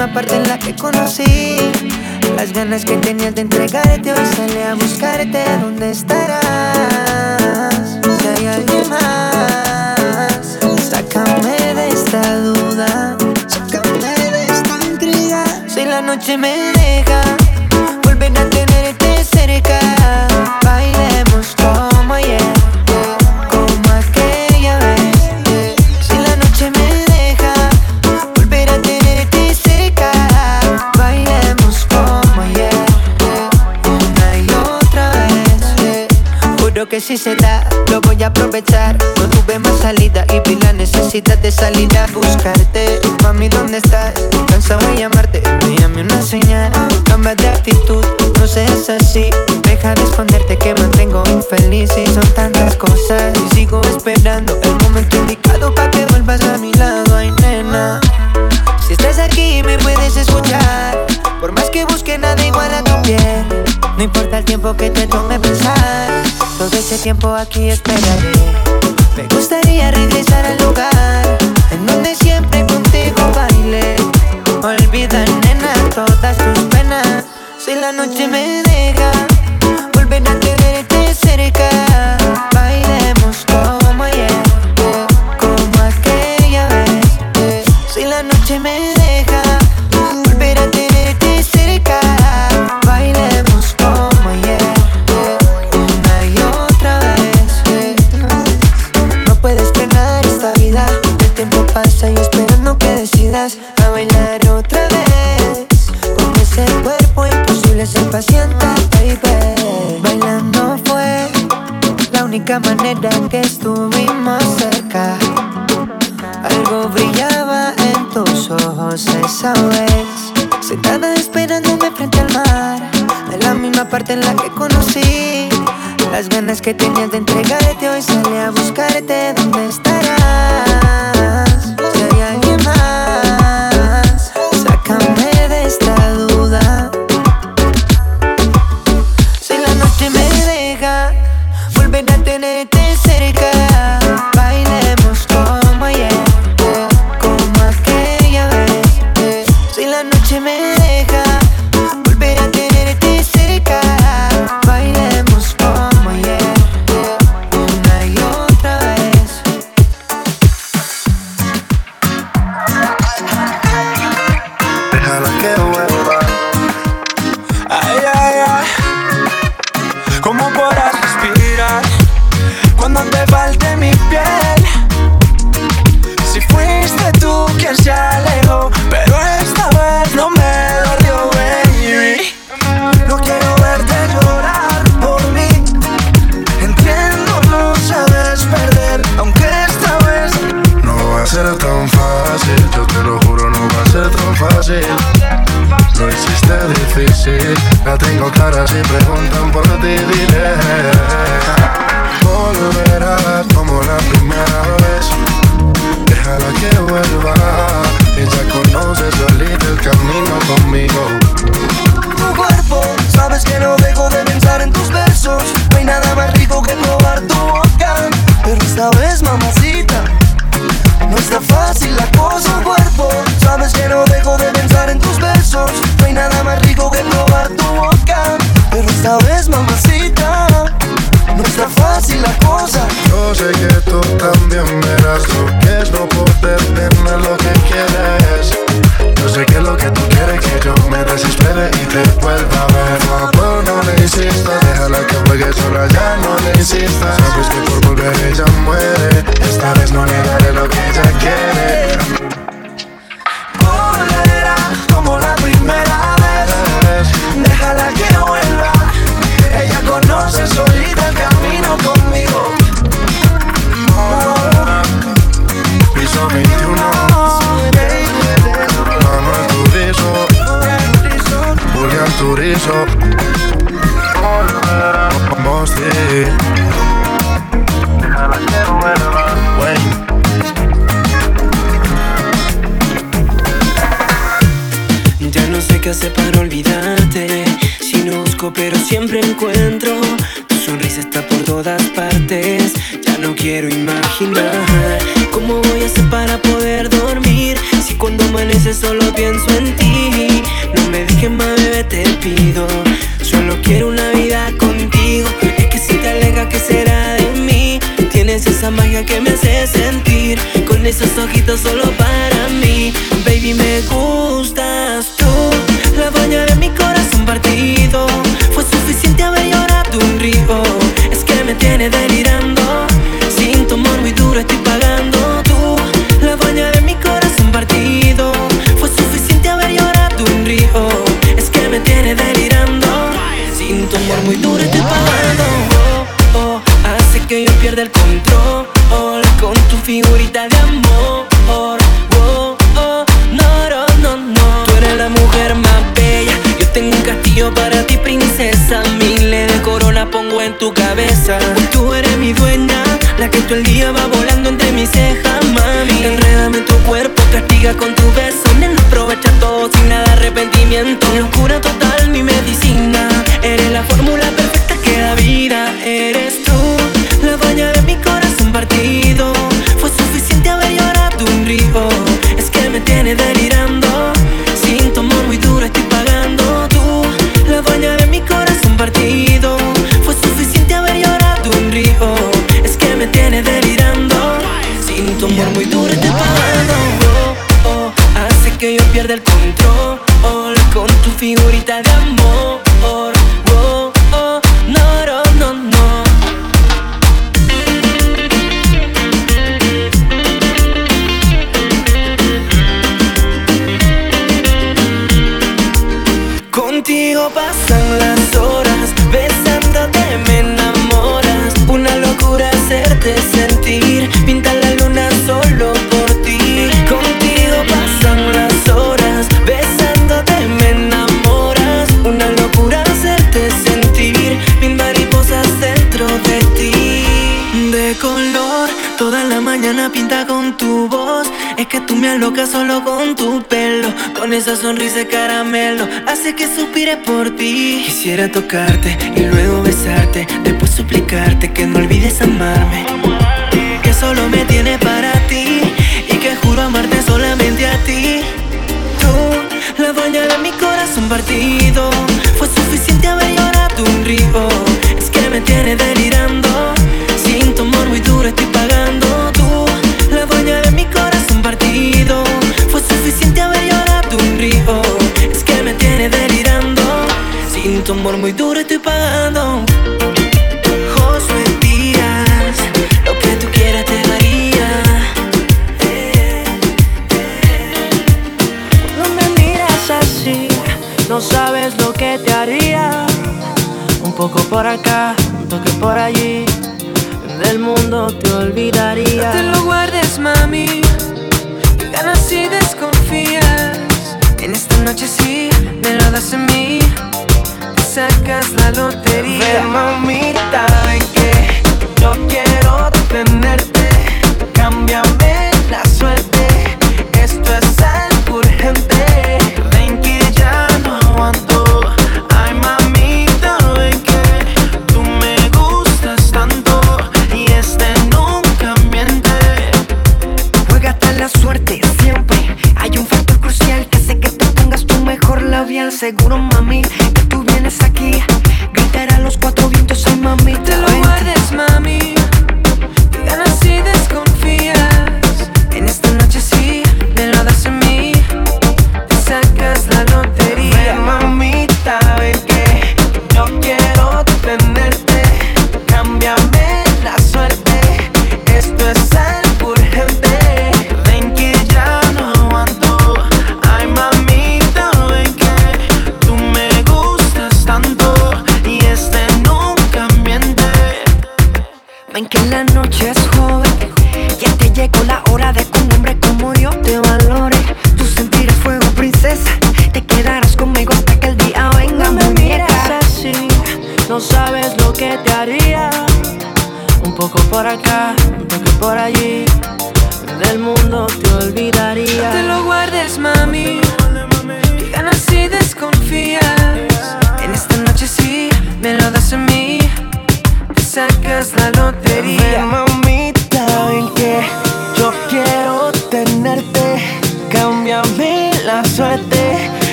misma 0.00 0.14
parte 0.14 0.34
en 0.34 0.48
la 0.48 0.58
que 0.58 0.74
conocí. 0.74 1.58
Las 2.34 2.52
ganas 2.52 2.84
que 2.86 2.96
tenías 2.96 3.34
de 3.34 3.42
entregarte 3.42 4.12
hoy 4.12 4.26
sale 4.34 4.64
a 4.64 4.74
buscarte. 4.74 5.44
¿Dónde 5.60 5.90
estarás? 5.90 6.40
Si 8.20 8.26
hay 8.26 8.46
alguien 8.46 8.88
más, 8.88 10.58
sácame 10.88 11.74
de 11.74 11.88
esta 11.88 12.36
duda, 12.36 13.18
sácame 13.46 14.30
de 14.30 14.44
esta 14.46 14.86
intriga. 14.86 15.44
Si 15.68 15.84
la 15.84 16.00
noche 16.00 16.38
me 16.38 16.72
deja. 16.72 17.39
si 37.10 37.16
se 37.16 37.34
da, 37.34 37.68
lo 37.90 38.00
voy 38.02 38.22
a 38.22 38.28
aprovechar. 38.28 38.96
No 39.16 39.28
tuve 39.30 39.58
más 39.58 39.80
salida 39.80 40.24
y 40.32 40.48
vi 40.48 40.54
la 40.60 40.72
necesidad 40.72 41.36
de 41.38 41.50
salir 41.50 41.88
a 41.98 42.06
buscarte. 42.06 43.00
Mami, 43.24 43.48
¿dónde 43.48 43.78
estás? 43.78 44.14
Cansado 44.46 44.86
de 44.86 44.98
llamarte, 44.98 45.42
envíame 45.44 46.02
una 46.02 46.22
señal. 46.22 46.70
Cambia 47.06 47.34
de 47.34 47.48
actitud, 47.48 48.04
no 48.38 48.46
seas 48.46 48.88
así. 48.90 49.28
Deja 49.64 49.96
de 49.96 50.02
esconderte 50.04 50.56
que 50.56 50.72
mantengo 50.74 51.24
infeliz 51.26 51.90
y 51.98 52.06
son 52.06 52.28
tantas 52.34 52.76
cosas. 52.76 53.36
Y 53.44 53.54
sigo 53.56 53.80
esperando 53.82 54.56
Ese 66.90 67.04
tiempo 67.04 67.32
aquí 67.32 67.68
esperaré. 67.70 68.32
Me 69.16 69.22
gustaría 69.32 69.92
regresar 69.92 70.44
al 70.44 70.58
lugar 70.58 71.38
en 71.70 71.86
donde 71.86 72.16
siempre 72.16 72.66
contigo 72.66 73.30
bailé. 73.32 73.94
Olvida, 74.60 75.24
nena, 75.24 75.72
todas 75.94 76.36
tus 76.36 76.64
penas. 76.64 77.26
Si 77.64 77.76
la 77.76 77.92
noche 77.92 78.26
me 78.26 78.64
deja, 78.64 79.12
volver 79.94 80.28
a 80.28 80.40
tenerte 80.40 81.14
cerca. 81.14 81.89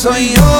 soy 0.00 0.32
yo. 0.34 0.59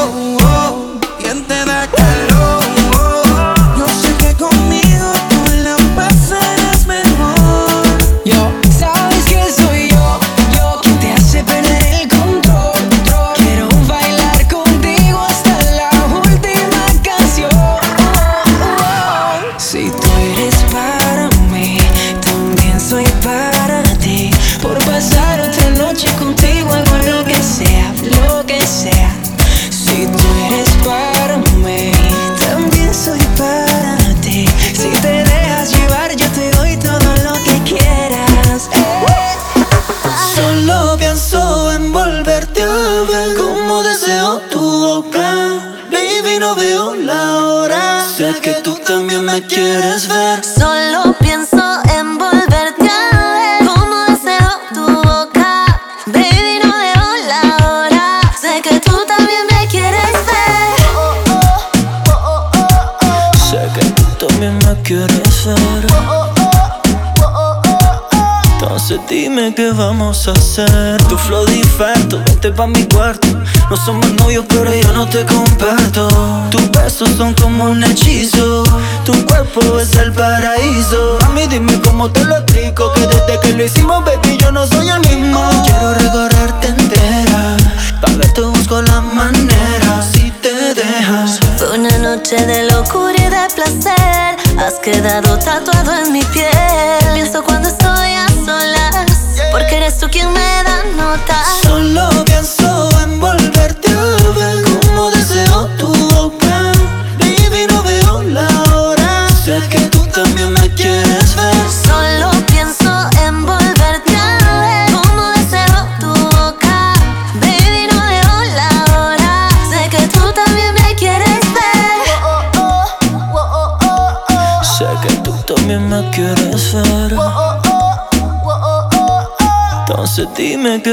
vente 72.51 72.53
pa' 72.53 72.67
mi 72.67 72.85
cuarto. 72.87 73.29
No 73.69 73.77
somos 73.77 74.13
novios 74.15 74.45
pero 74.49 74.73
yo 74.75 74.93
no 74.93 75.07
te 75.07 75.25
comparto. 75.25 76.09
Tus 76.51 76.71
besos 76.71 77.11
son 77.17 77.35
como 77.35 77.65
un 77.65 77.83
hechizo. 77.83 78.63
Tu 79.05 79.13
cuerpo 79.27 79.79
es 79.81 79.95
el 79.97 80.13
paraíso. 80.13 81.19
A 81.25 81.29
mí 81.31 81.47
dime 81.49 81.81
cómo 81.83 82.11
te 82.11 82.25
lo 82.25 82.43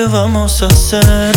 vamos 0.08 0.62
a 0.62 0.68
hacer? 0.68 1.37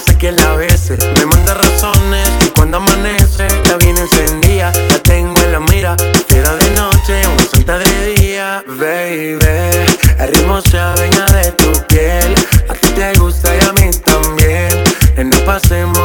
hace 0.00 0.16
que 0.16 0.32
la 0.32 0.56
bese. 0.56 0.96
Me 1.16 1.26
manda 1.26 1.54
razones 1.54 2.28
y 2.46 2.50
cuando 2.50 2.78
amanece, 2.78 3.46
la 3.68 3.76
viene 3.76 4.00
encendida, 4.00 4.72
la 4.90 4.98
tengo 5.02 5.40
en 5.42 5.52
la 5.52 5.60
mira. 5.60 5.96
Fiera 6.28 6.54
de 6.56 6.70
noche, 6.70 7.22
una 7.26 7.44
santa 7.44 7.78
de 7.78 8.14
día, 8.14 8.62
baby. 8.66 9.38
El 10.18 10.28
ritmo 10.28 10.60
se 10.62 10.78
adueña 10.78 11.24
de 11.26 11.52
tu 11.52 11.72
piel, 11.88 12.34
a 12.68 12.74
ti 12.74 12.88
te 12.94 13.18
gusta 13.18 13.54
y 13.54 13.60
a 13.64 13.72
mí 13.72 13.90
también. 14.04 14.70
Que 15.14 15.24
no 15.24 15.36
pasemos 15.44 15.99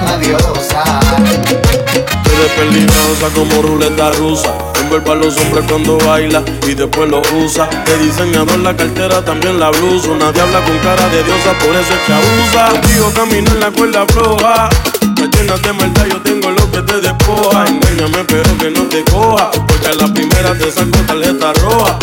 llama 0.00 0.16
diosa. 0.18 0.82
Tú 2.24 2.30
eres 2.32 2.52
peligrosa 2.56 3.28
como 3.34 3.62
ruleta 3.62 4.10
rusa. 4.12 4.54
Envuelva 4.80 5.12
a 5.12 5.16
los 5.16 5.36
hombres 5.36 5.64
cuando 5.68 5.98
baila 5.98 6.42
y 6.66 6.74
después 6.74 7.08
lo 7.08 7.22
usa. 7.44 7.68
De 7.86 7.98
diseñador 7.98 8.58
la 8.58 8.76
cartera, 8.76 9.24
también 9.24 9.58
la 9.58 9.70
blusa. 9.70 10.08
Nadie 10.18 10.40
habla 10.40 10.64
con 10.64 10.78
cara 10.78 11.08
de 11.08 11.22
diosa, 11.22 11.52
por 11.58 11.74
eso 11.76 11.92
es 11.92 12.00
que 12.06 12.12
abusa. 12.12 12.80
Contigo 12.80 13.12
camino 13.14 13.50
en 13.50 13.60
la 13.60 13.70
cuerda 13.70 14.06
floja. 14.06 14.68
Me 15.16 15.28
llenas 15.28 15.62
de 15.62 15.72
maldad, 15.72 16.06
yo 16.06 16.20
tengo 16.22 16.50
lo 16.50 16.70
que 16.70 16.82
te 16.82 17.00
despoja. 17.00 17.66
Engáñame, 17.66 18.24
pero 18.24 18.58
que 18.58 18.70
no 18.70 18.82
te 18.84 19.04
coja. 19.04 19.50
Porque 19.50 19.88
a 19.88 19.94
la 19.94 20.12
primera 20.12 20.54
te 20.54 20.70
saco 20.70 20.98
tarjeta 21.06 21.52
roja 21.54 21.98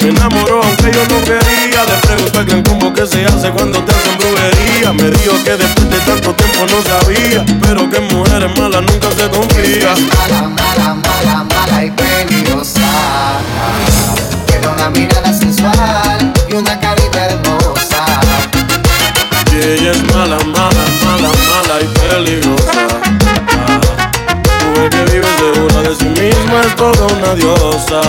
me 0.00 0.08
enamoró 0.08 0.62
aunque 0.62 0.92
yo 0.92 1.02
no 1.08 1.20
quería. 1.24 1.84
Le 1.84 1.96
pregunto 2.06 2.38
al 2.38 2.44
gran 2.44 2.62
combo 2.62 2.92
que 2.92 3.06
se 3.06 3.24
hace 3.24 3.50
cuando 3.50 3.82
te 3.82 3.92
hacen 3.92 4.18
brujería. 4.18 4.92
Me 4.92 5.10
dijo 5.10 5.34
que 5.44 5.56
después 5.56 5.90
de 5.90 5.98
tanto 6.00 6.34
tiempo 6.34 6.66
no 6.70 6.82
sabía. 6.82 7.44
Pero 7.62 7.88
que 7.90 8.00
mujeres 8.00 8.58
malas 8.58 8.82
nunca 8.82 9.10
se 9.10 9.28
confía. 9.28 9.94
Mala, 10.16 10.48
mala, 10.48 10.94
mala, 10.94 11.44
mala 11.44 11.84
y 11.84 11.90
peligrosa. 11.90 13.40
Tiene 14.46 14.68
una 14.68 14.90
mirada 14.90 15.32
sensual 15.32 16.32
y 16.48 16.54
una 16.54 16.78
carita 16.78 17.26
hermosa. 17.26 18.20
Y 19.52 19.56
ella 19.56 19.90
es 19.92 20.02
mala, 20.14 20.38
mala, 20.38 20.84
mala, 21.04 21.30
mala 21.50 21.80
y 21.80 21.86
peligrosa. 21.98 22.86
Mujer 24.66 24.90
que 24.90 25.04
vive 25.12 25.26
segura 25.38 25.82
de 25.82 25.96
sí 25.96 26.04
misma 26.04 26.60
es 26.60 26.76
toda 26.76 27.06
una 27.06 27.34
diosa. 27.34 28.00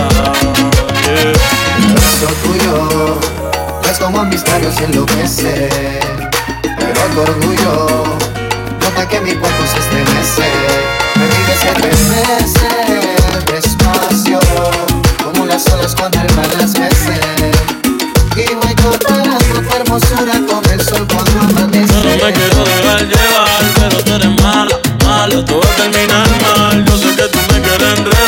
Eso 1.08 2.26
tuyo 2.42 3.18
es 3.90 3.98
como 3.98 4.20
un 4.20 4.28
misterio 4.28 4.70
si 4.70 4.84
enloquece. 4.84 5.68
Pero 6.62 7.00
tu 7.14 7.20
orgullo 7.22 8.04
nota 8.80 9.08
que 9.08 9.20
mi 9.20 9.34
cuerpo 9.34 9.62
se 9.72 9.78
estremece. 9.78 10.50
Me 11.16 11.26
pides 11.26 11.60
que 11.60 11.72
te 13.46 13.52
despacio, 13.52 14.38
como 15.24 15.46
las 15.46 15.66
olas 15.68 15.94
cuando 15.94 16.20
el 16.20 16.36
mar 16.36 16.48
las 16.58 16.78
mece. 16.78 17.20
Y 18.36 18.54
voy 18.54 18.74
comparando 18.74 19.62
tu 19.62 19.76
hermosura 19.76 20.34
con 20.46 20.70
el 20.70 20.80
sol 20.84 21.06
cuando 21.08 21.40
amanece. 21.40 21.94
No 21.94 22.24
me 22.24 22.32
quiero 22.32 22.64
dejar 22.64 23.00
llevar, 23.00 23.62
pero 23.74 24.04
tú 24.04 24.12
eres 24.12 24.42
mala, 24.42 24.78
mala, 25.04 25.44
todo 25.44 25.60
va 25.60 25.70
a 25.70 25.76
terminar 25.76 26.28
mal. 26.42 26.84
Yo 26.84 26.98
sé 26.98 27.16
que 27.16 27.28
tú 27.28 27.38
me 27.52 27.60
quieres 27.62 27.98
enredar 27.98 28.27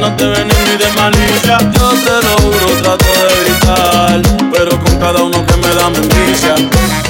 no 0.00 0.16
te 0.16 0.26
ven 0.26 0.48
ni 0.48 0.76
de 0.76 0.92
malicia. 0.96 1.58
Yo 1.72 1.90
te 1.90 2.26
lo 2.26 2.36
juro, 2.38 2.66
trato 2.82 3.04
de 3.04 3.44
gritar, 3.44 4.22
pero 4.52 4.70
con 4.80 4.98
cada 4.98 5.22
uno 5.22 5.44
que 5.46 5.56
me 5.56 5.74
da 5.74 5.90
mentira 5.90 7.09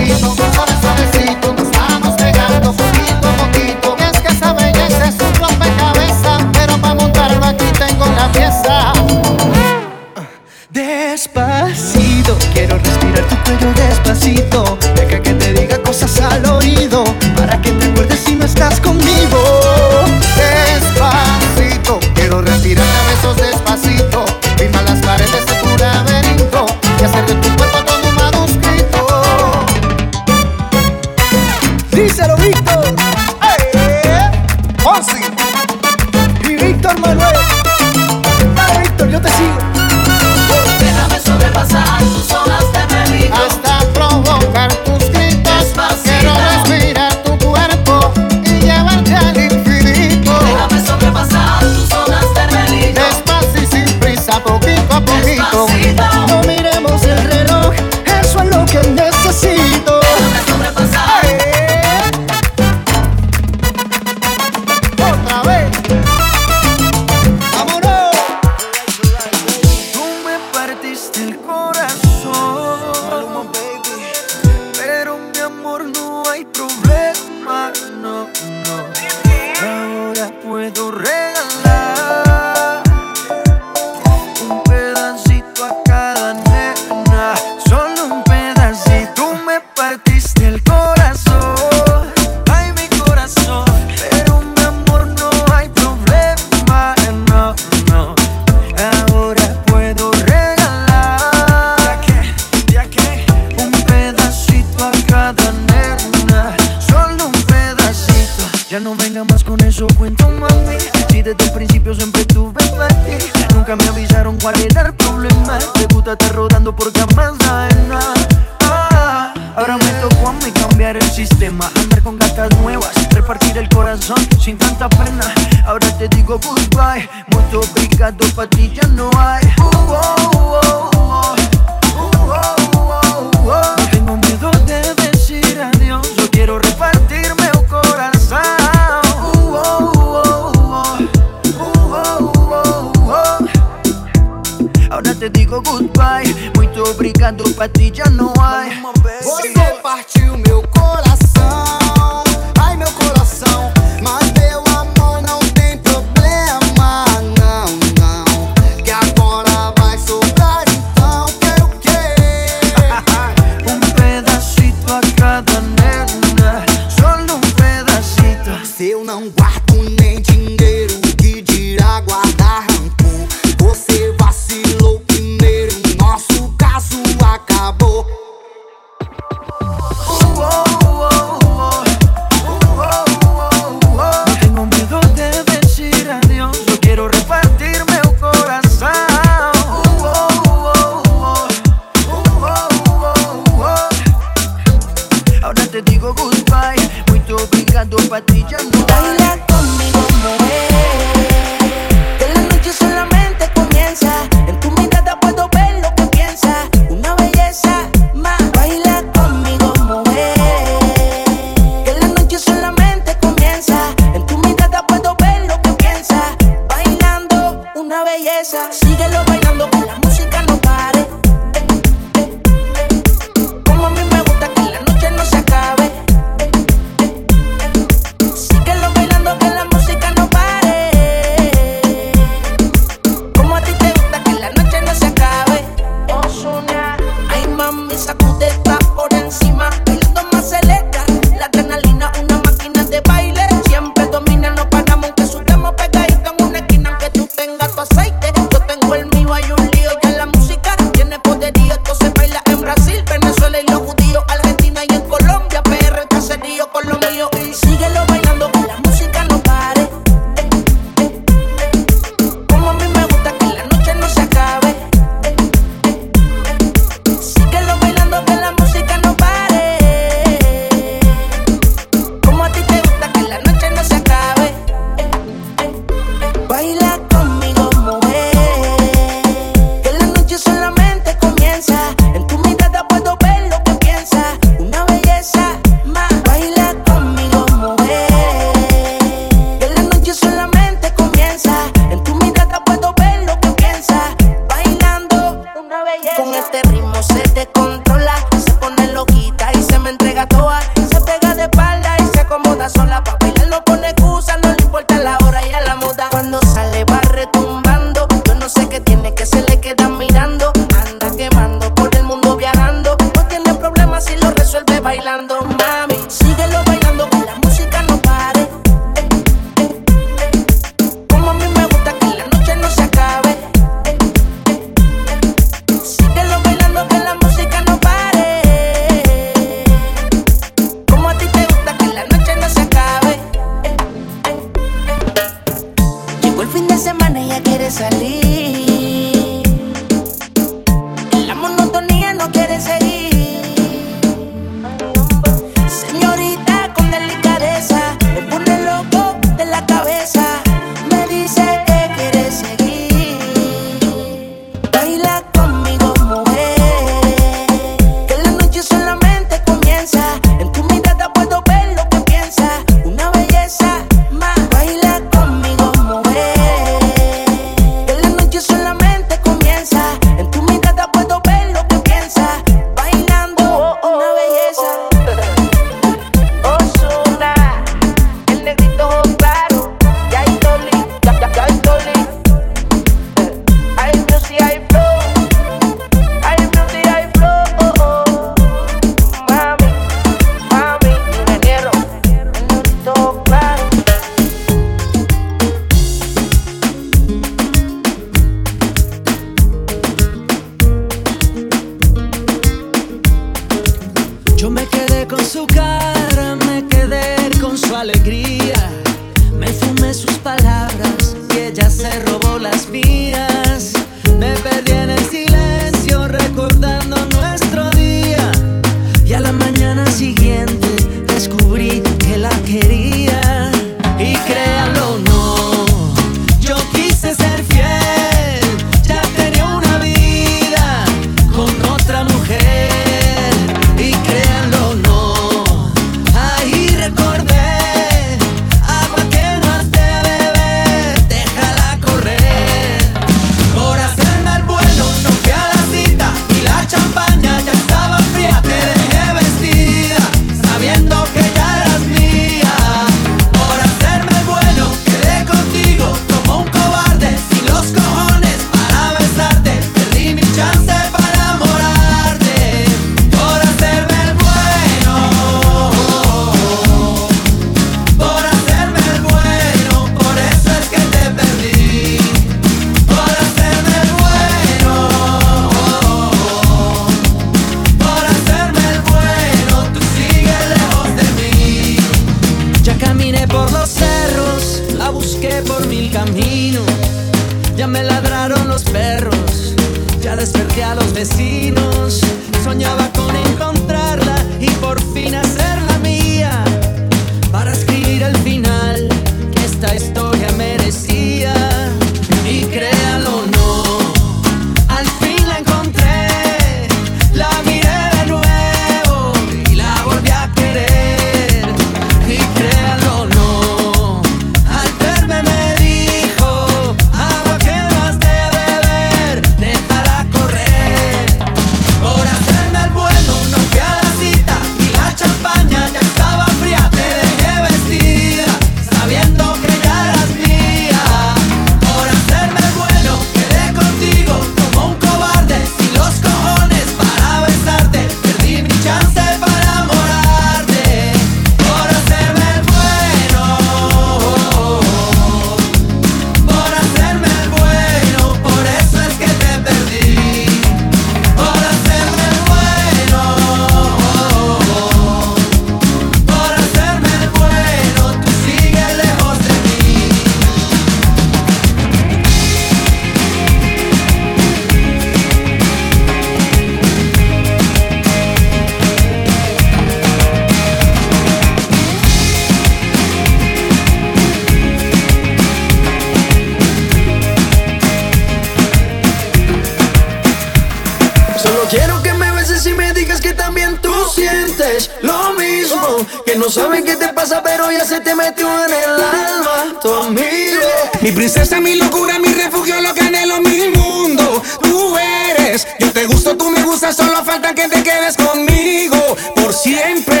Mi 591.40 591.56
locura, 591.56 591.98
mi 591.98 592.08
refugio, 592.14 592.60
lo 592.60 592.72
que 592.72 592.80
anhelo, 592.80 593.20
mi 593.20 593.48
mundo. 593.48 594.22
Tú 594.40 594.76
eres, 594.78 595.46
yo 595.58 595.72
te 595.72 595.84
gusto, 595.84 596.16
tú 596.16 596.30
me 596.30 596.42
gustas, 596.42 596.76
solo 596.76 597.04
falta 597.04 597.34
que 597.34 597.48
te 597.48 597.62
quedes 597.62 597.96
conmigo 597.96 598.96
por 599.16 599.34
siempre. 599.34 600.00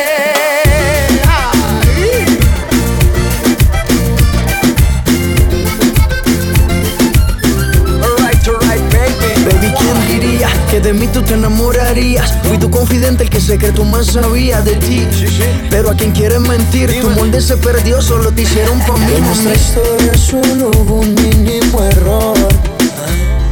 Ay. 1.28 2.24
All 8.00 8.80
baby. 8.90 9.44
Baby, 9.44 9.74
¿quién 9.78 10.20
diría 10.20 10.48
que 10.70 10.80
de 10.80 10.92
mí 10.92 11.08
tú 11.08 11.20
te 11.22 11.34
enamoras? 11.34 11.73
Fui 11.94 12.58
tu 12.58 12.68
confidente, 12.70 13.22
el 13.22 13.30
que 13.30 13.40
secreto 13.40 13.84
más 13.84 14.06
sabía 14.06 14.60
de 14.62 14.74
ti. 14.74 15.06
Pero 15.70 15.90
a 15.90 15.94
quien 15.94 16.10
quieres 16.10 16.40
mentir, 16.40 17.00
tu 17.00 17.08
molde 17.10 17.40
se 17.40 17.56
perdió, 17.56 18.02
solo 18.02 18.32
te 18.32 18.42
hicieron 18.42 18.80
familia. 18.82 19.20
Nuestra 19.20 19.54
historia 19.54 20.14
solo 20.14 20.72
hubo 20.76 20.96
un 20.96 21.14
mínimo 21.14 21.84
error. 21.84 22.36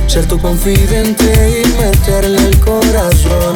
Ser 0.09 0.27
tu 0.27 0.41
confidente 0.41 1.63
y 1.63 1.69
meterle 1.81 2.49
el 2.49 2.59
corazón. 2.59 3.55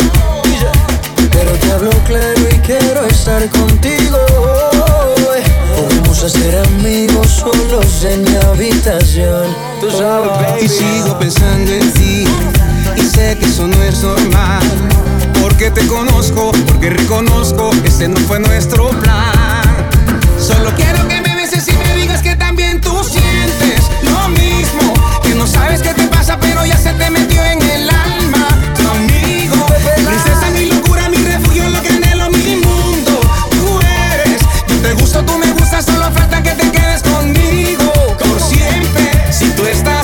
Pero 1.33 1.51
te 1.51 1.73
hablo 1.73 1.91
claro 2.07 2.41
y 2.49 2.59
quiero 2.61 3.07
estar 3.07 3.45
contigo 3.51 4.19
hoy. 4.37 5.41
Podemos 5.75 6.23
hacer 6.23 6.65
amigos 6.65 7.27
solos 7.27 8.05
en 8.05 8.23
mi 8.23 8.37
habitación. 8.37 9.49
Tú 9.81 9.91
sabes, 9.91 10.63
y 10.63 10.69
sigo 10.69 11.19
pensando 11.19 11.73
en 11.73 11.93
ti 11.93 12.25
y 12.97 13.03
sé 13.03 13.37
que 13.39 13.47
eso 13.47 13.67
no 13.67 13.83
es 13.83 14.03
normal. 14.03 14.63
Porque 15.41 15.71
te 15.71 15.87
conozco, 15.87 16.53
porque 16.67 16.91
reconozco, 16.91 17.71
ese 17.85 18.09
no 18.09 18.17
fue 18.21 18.41
nuestro 18.41 18.91
plan. 18.91 19.63
Solo 20.39 20.71
quiero 20.77 21.07
que 21.09 21.21
me 21.21 21.35
beses 21.35 21.67
y 21.69 21.73
me 21.73 21.95
digas 21.95 22.21
que 22.23 22.37
también 22.37 22.81
tú 22.81 23.03
sientes 23.05 23.81
lo 24.03 24.29
mismo. 24.29 24.93
Que 25.23 25.35
no 25.35 25.47
sabes 25.47 25.83
qué 25.83 25.95
te 25.95 26.05
pasa, 26.09 26.39
pero 26.41 26.65
ya 26.67 26.77
se 26.77 26.93
te 26.93 27.11
metió 27.11 27.43
en 27.45 27.63
el 27.63 27.89
alma. 27.89 28.49
Tu 28.77 28.89
amigo, 28.89 29.67
princesa, 29.95 30.51
mi 30.53 30.67
locura, 30.67 31.09
mi 31.09 31.17
refugio, 31.17 31.69
lo 31.71 31.81
que 31.83 31.89
anhelo, 31.89 32.31
mi 32.31 32.57
mundo. 32.57 33.21
Tú 33.51 33.81
eres, 34.13 34.43
yo 34.69 34.77
te 34.83 34.93
gusto, 34.95 35.25
tú 35.25 35.39
me 35.39 35.51
gustas, 35.53 35.85
solo 35.85 36.11
falta 36.13 36.43
que 36.43 36.51
te 36.51 36.71
quedes 36.71 37.03
conmigo 37.03 37.93
por 38.19 38.41
siempre. 38.41 39.11
Si 39.33 39.49
tú 39.51 39.65
estás 39.65 39.96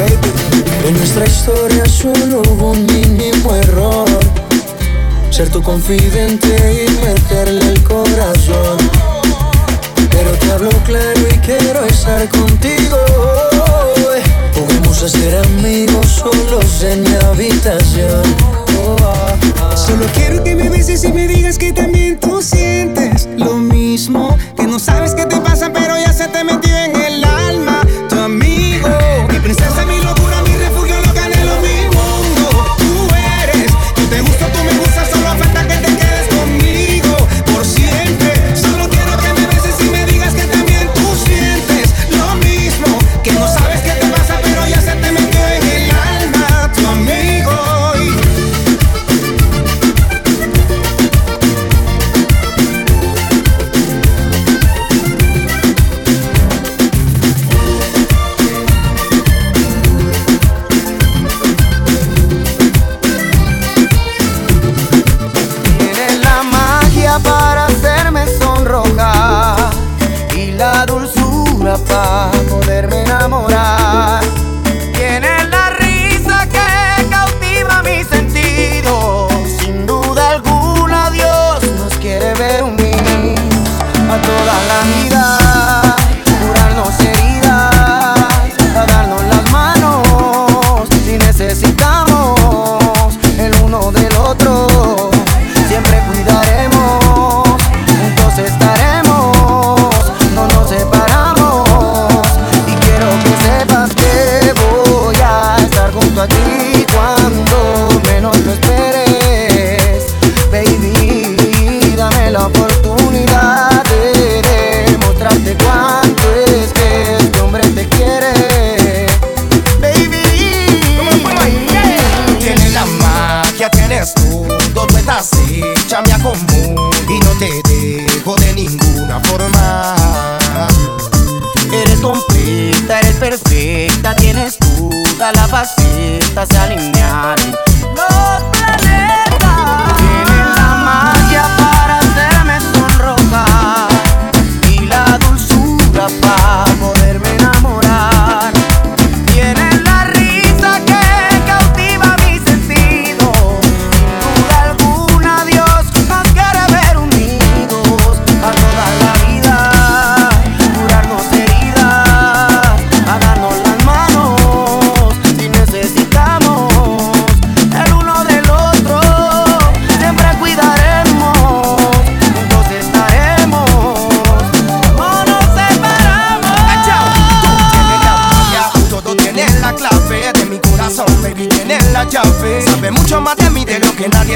baby. 0.00 0.30
En 0.86 0.96
nuestra 0.96 1.26
historia 1.26 1.84
solo 1.86 2.42
hubo 2.48 2.72
un 2.72 2.86
mínimo 2.86 3.54
error. 3.54 4.08
Ser 5.30 5.48
tu 5.50 5.62
confidente 5.62 6.86
y 6.86 7.06
meterle 7.06 7.60
el 7.72 7.82
corazón. 7.82 8.78
Pero 10.10 10.30
te 10.38 10.50
hablo 10.52 10.70
claro 10.84 11.20
y 11.30 11.38
quiero 11.38 11.84
estar 11.84 12.28
contigo. 12.28 12.96
Juguemos 14.54 15.02
a 15.02 15.08
ser 15.08 15.36
amigos 15.44 16.06
solos 16.06 16.82
en 16.82 17.02
mi 17.02 17.14
habitación. 17.26 18.22
Solo 19.74 20.06
quiero 20.14 20.42
que 20.42 20.54
me 20.54 20.68
beses 20.68 21.04
y 21.04 21.12
me 21.12 21.26
digas 21.26 21.58
que 21.58 21.72
también 21.72 22.18
tú 22.18 22.42
sientes 22.42 23.28
lo 23.36 23.54
mismo. 23.54 24.36
Que 24.56 24.66
no 24.66 24.78
sabes 24.78 25.14
qué 25.14 25.26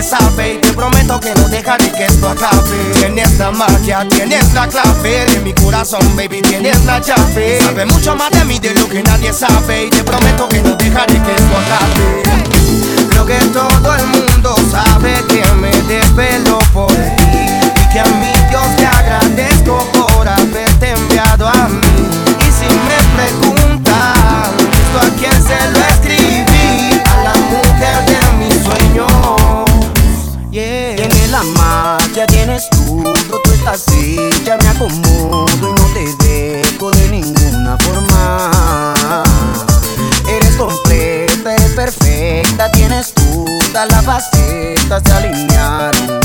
sabe. 0.05 0.55
Y 0.55 0.59
te 0.59 0.73
prometo 0.73 1.19
que 1.19 1.35
no 1.35 1.49
dejaré 1.49 1.91
que 1.91 2.05
esto 2.05 2.29
acabe. 2.29 2.79
Tienes 2.99 3.39
la 3.39 3.51
magia, 3.51 4.07
tienes 4.09 4.53
la 4.53 4.69
clave 4.69 5.25
de 5.27 5.41
mi 5.41 5.55
corazón, 5.55 6.05
baby, 6.17 6.43
tienes 6.43 6.85
la 6.85 7.01
llave. 7.01 7.59
Sabe 7.61 7.87
mucho 7.87 8.15
más 8.15 8.31
de 8.31 8.45
mí 8.45 8.59
de 8.59 8.75
lo 8.75 8.89
que 8.89 9.03
nadie 9.03 9.33
sabe. 9.33 9.87
Y 9.87 9.91
te 9.91 10.05
prometo 10.05 10.49
que 10.49 10.61
no 10.63 10.77
dejaré 10.77 11.15
que 11.15 11.33
esto 11.33 11.55
acabe. 11.65 12.23
Creo 13.11 13.27
que 13.27 13.39
todo 13.47 13.95
el 13.95 14.07
mundo 14.07 14.55
sabe 14.71 15.15
que 15.29 15.45
me 15.55 15.71
desvelo 15.83 16.59
por 16.73 16.93
ti 16.93 17.47
y 17.81 17.93
que 17.93 18.01
a 18.01 18.05
mi 18.05 18.33
Dios 18.51 18.67
le 18.79 18.87
agradezco 18.87 19.79
por 19.93 20.29
haberte 20.29 20.91
enviado 20.91 21.49
a 21.49 21.69
mí. 21.69 21.81
Y 22.41 22.45
si 22.45 22.69
me 22.69 23.17
preguntan 23.17 23.64
estás 33.65 33.87
hecha, 33.97 34.59
me 34.59 34.69
acomodo 34.69 35.47
y 35.49 35.73
no 35.73 35.75
te 35.95 36.25
dejo 36.25 36.91
de 36.91 37.09
ninguna 37.09 37.77
forma. 37.79 39.25
Eres 40.29 40.57
completa, 40.57 41.55
eres 41.55 41.73
perfecta, 41.73 42.71
tienes 42.73 43.15
todas 43.15 43.91
las 43.91 44.05
facetas 44.05 45.03
se 45.05 45.13
alinearon. 45.13 46.24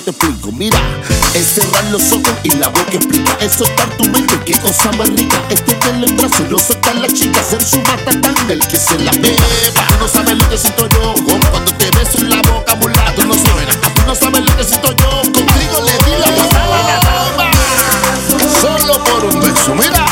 te 0.00 0.10
explico? 0.10 0.50
Mira, 0.52 0.78
es 1.34 1.46
cerrar 1.46 1.84
los 1.90 2.10
ojos 2.12 2.32
y 2.42 2.50
la 2.56 2.68
boca 2.68 2.92
explica. 2.92 3.36
Es 3.40 3.52
soltar 3.52 3.88
tu 3.96 4.04
mente, 4.04 4.38
qué 4.44 4.58
cosa 4.58 4.90
más 4.92 5.08
rica. 5.10 5.40
Este 5.50 5.72
es 5.72 5.80
tenerle 5.80 6.06
en 6.08 6.16
brazo 6.16 6.42
y 6.42 6.52
no 6.52 6.58
soltar 6.58 6.96
la 6.96 7.08
chica. 7.08 7.42
Ser 7.42 7.62
su 7.62 7.78
matatán, 7.78 8.34
el 8.48 8.66
que 8.66 8.76
se 8.76 8.98
la 8.98 9.12
beba. 9.12 9.86
Tú 9.88 9.94
no 10.00 10.08
sabes 10.08 10.36
lo 10.36 10.48
que 10.48 10.58
siento 10.58 10.88
yo 10.88 11.14
cuando 11.24 11.72
te 11.78 11.90
beso 11.90 12.18
en 12.18 12.30
la 12.30 12.42
boca, 12.42 12.74
mulá. 12.76 13.14
Tú 13.14 13.24
no 13.26 13.34
sabes. 13.34 13.80
Tú 13.80 14.02
no 14.06 14.14
sabes 14.14 14.44
lo 14.44 14.56
que 14.56 14.64
siento 14.64 14.88
yo. 14.92 15.22
Contigo 15.22 15.80
le 15.86 15.92
di 16.04 16.16
la 16.18 16.42
patada 16.42 16.78
a 16.78 16.82
la 16.82 16.98
dama. 17.00 17.50
Solo 18.60 19.04
por 19.04 19.24
un 19.24 19.40
beso, 19.40 19.74
mira. 19.74 20.06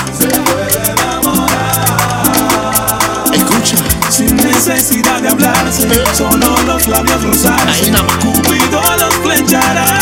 Escucha. 3.33 3.77
Sin 4.11 4.37
necesidad 4.37 5.23
de 5.23 5.29
hablarse, 5.31 5.89
solo 6.15 6.57
los 6.67 6.87
labios 6.87 7.23
rosados. 7.23 7.77
Cupido 8.21 8.81
echara. 9.35 10.02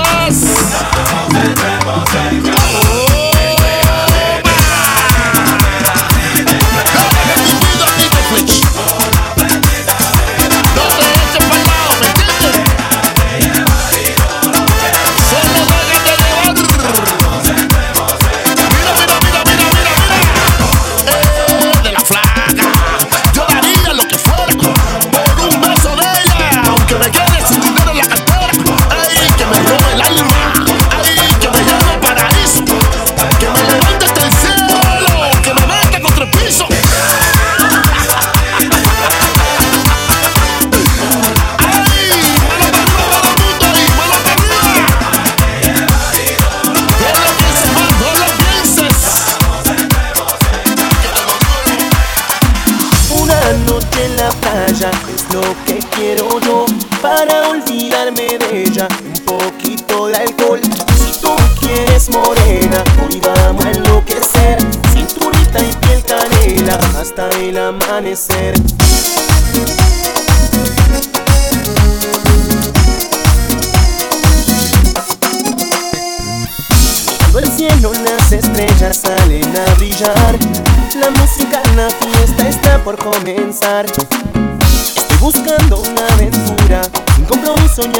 Estoy 83.51 85.17
buscando 85.19 85.81
una 85.81 86.07
aventura, 86.13 86.81
un 87.17 87.25
compromiso 87.25 87.81
y 87.83 87.99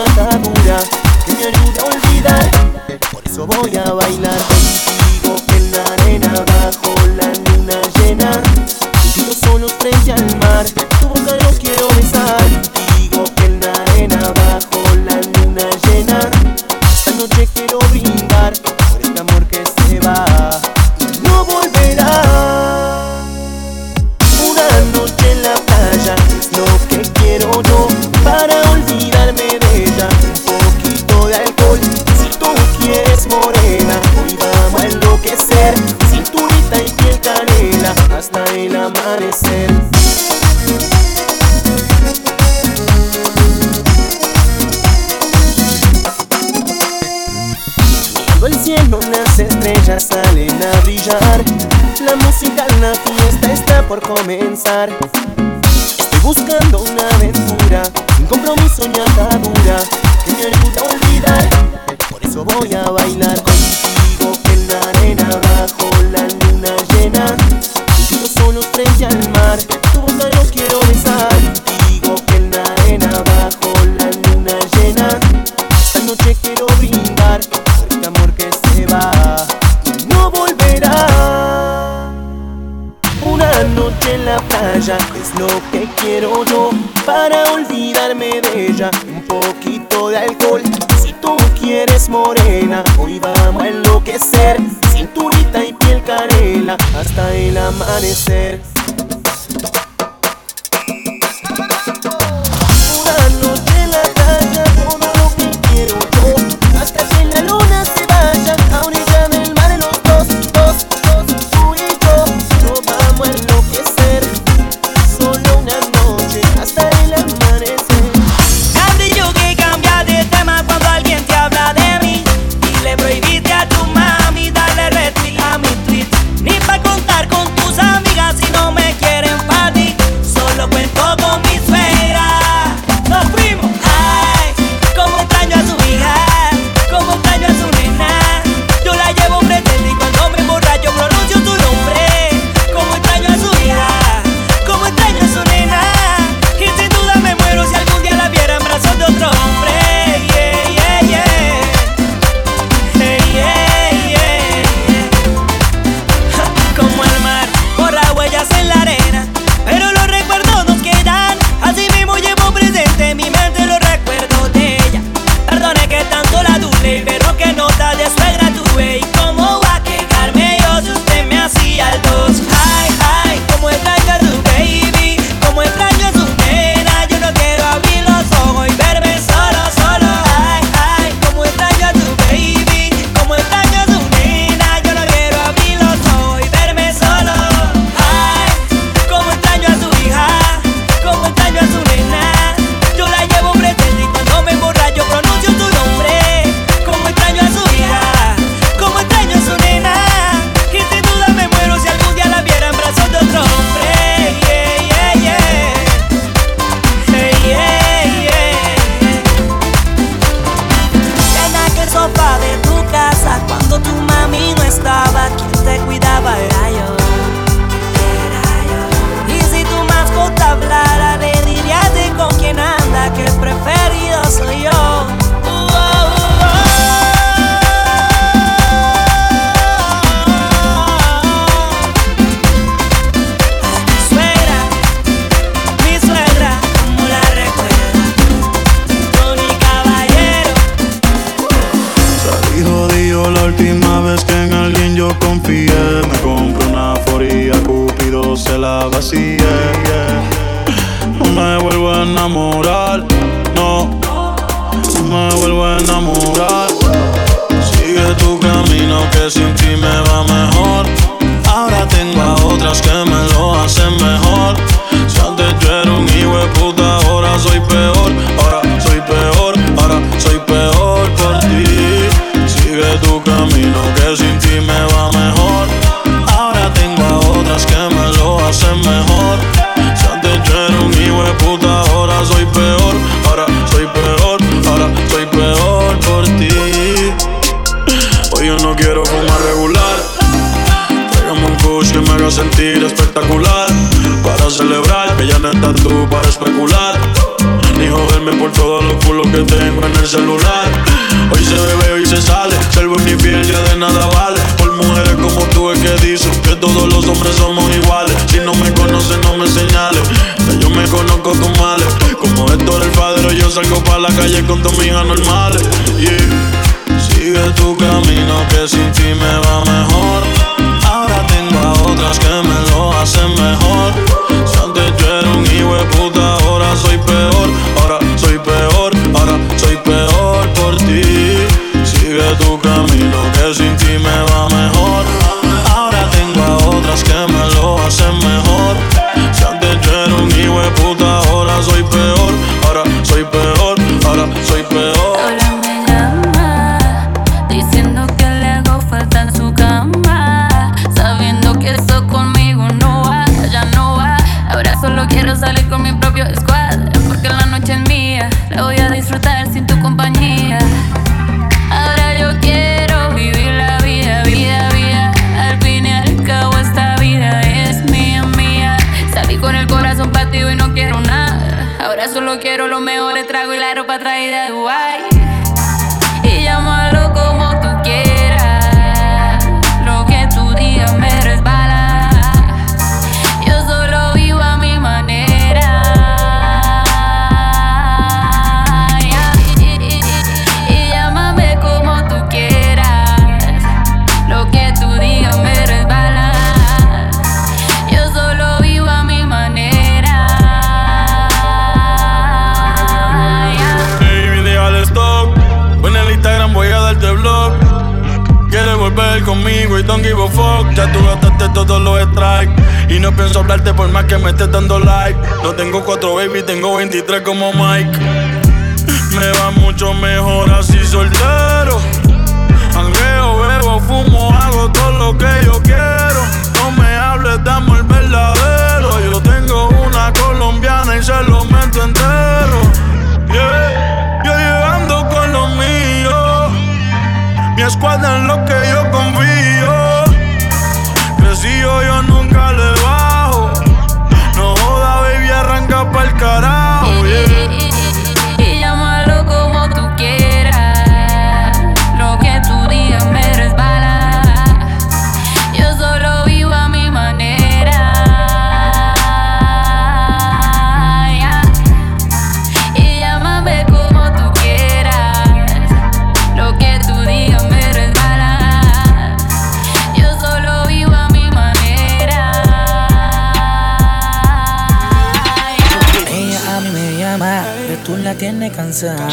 tiene 478.21 478.51
cansada. 478.51 479.07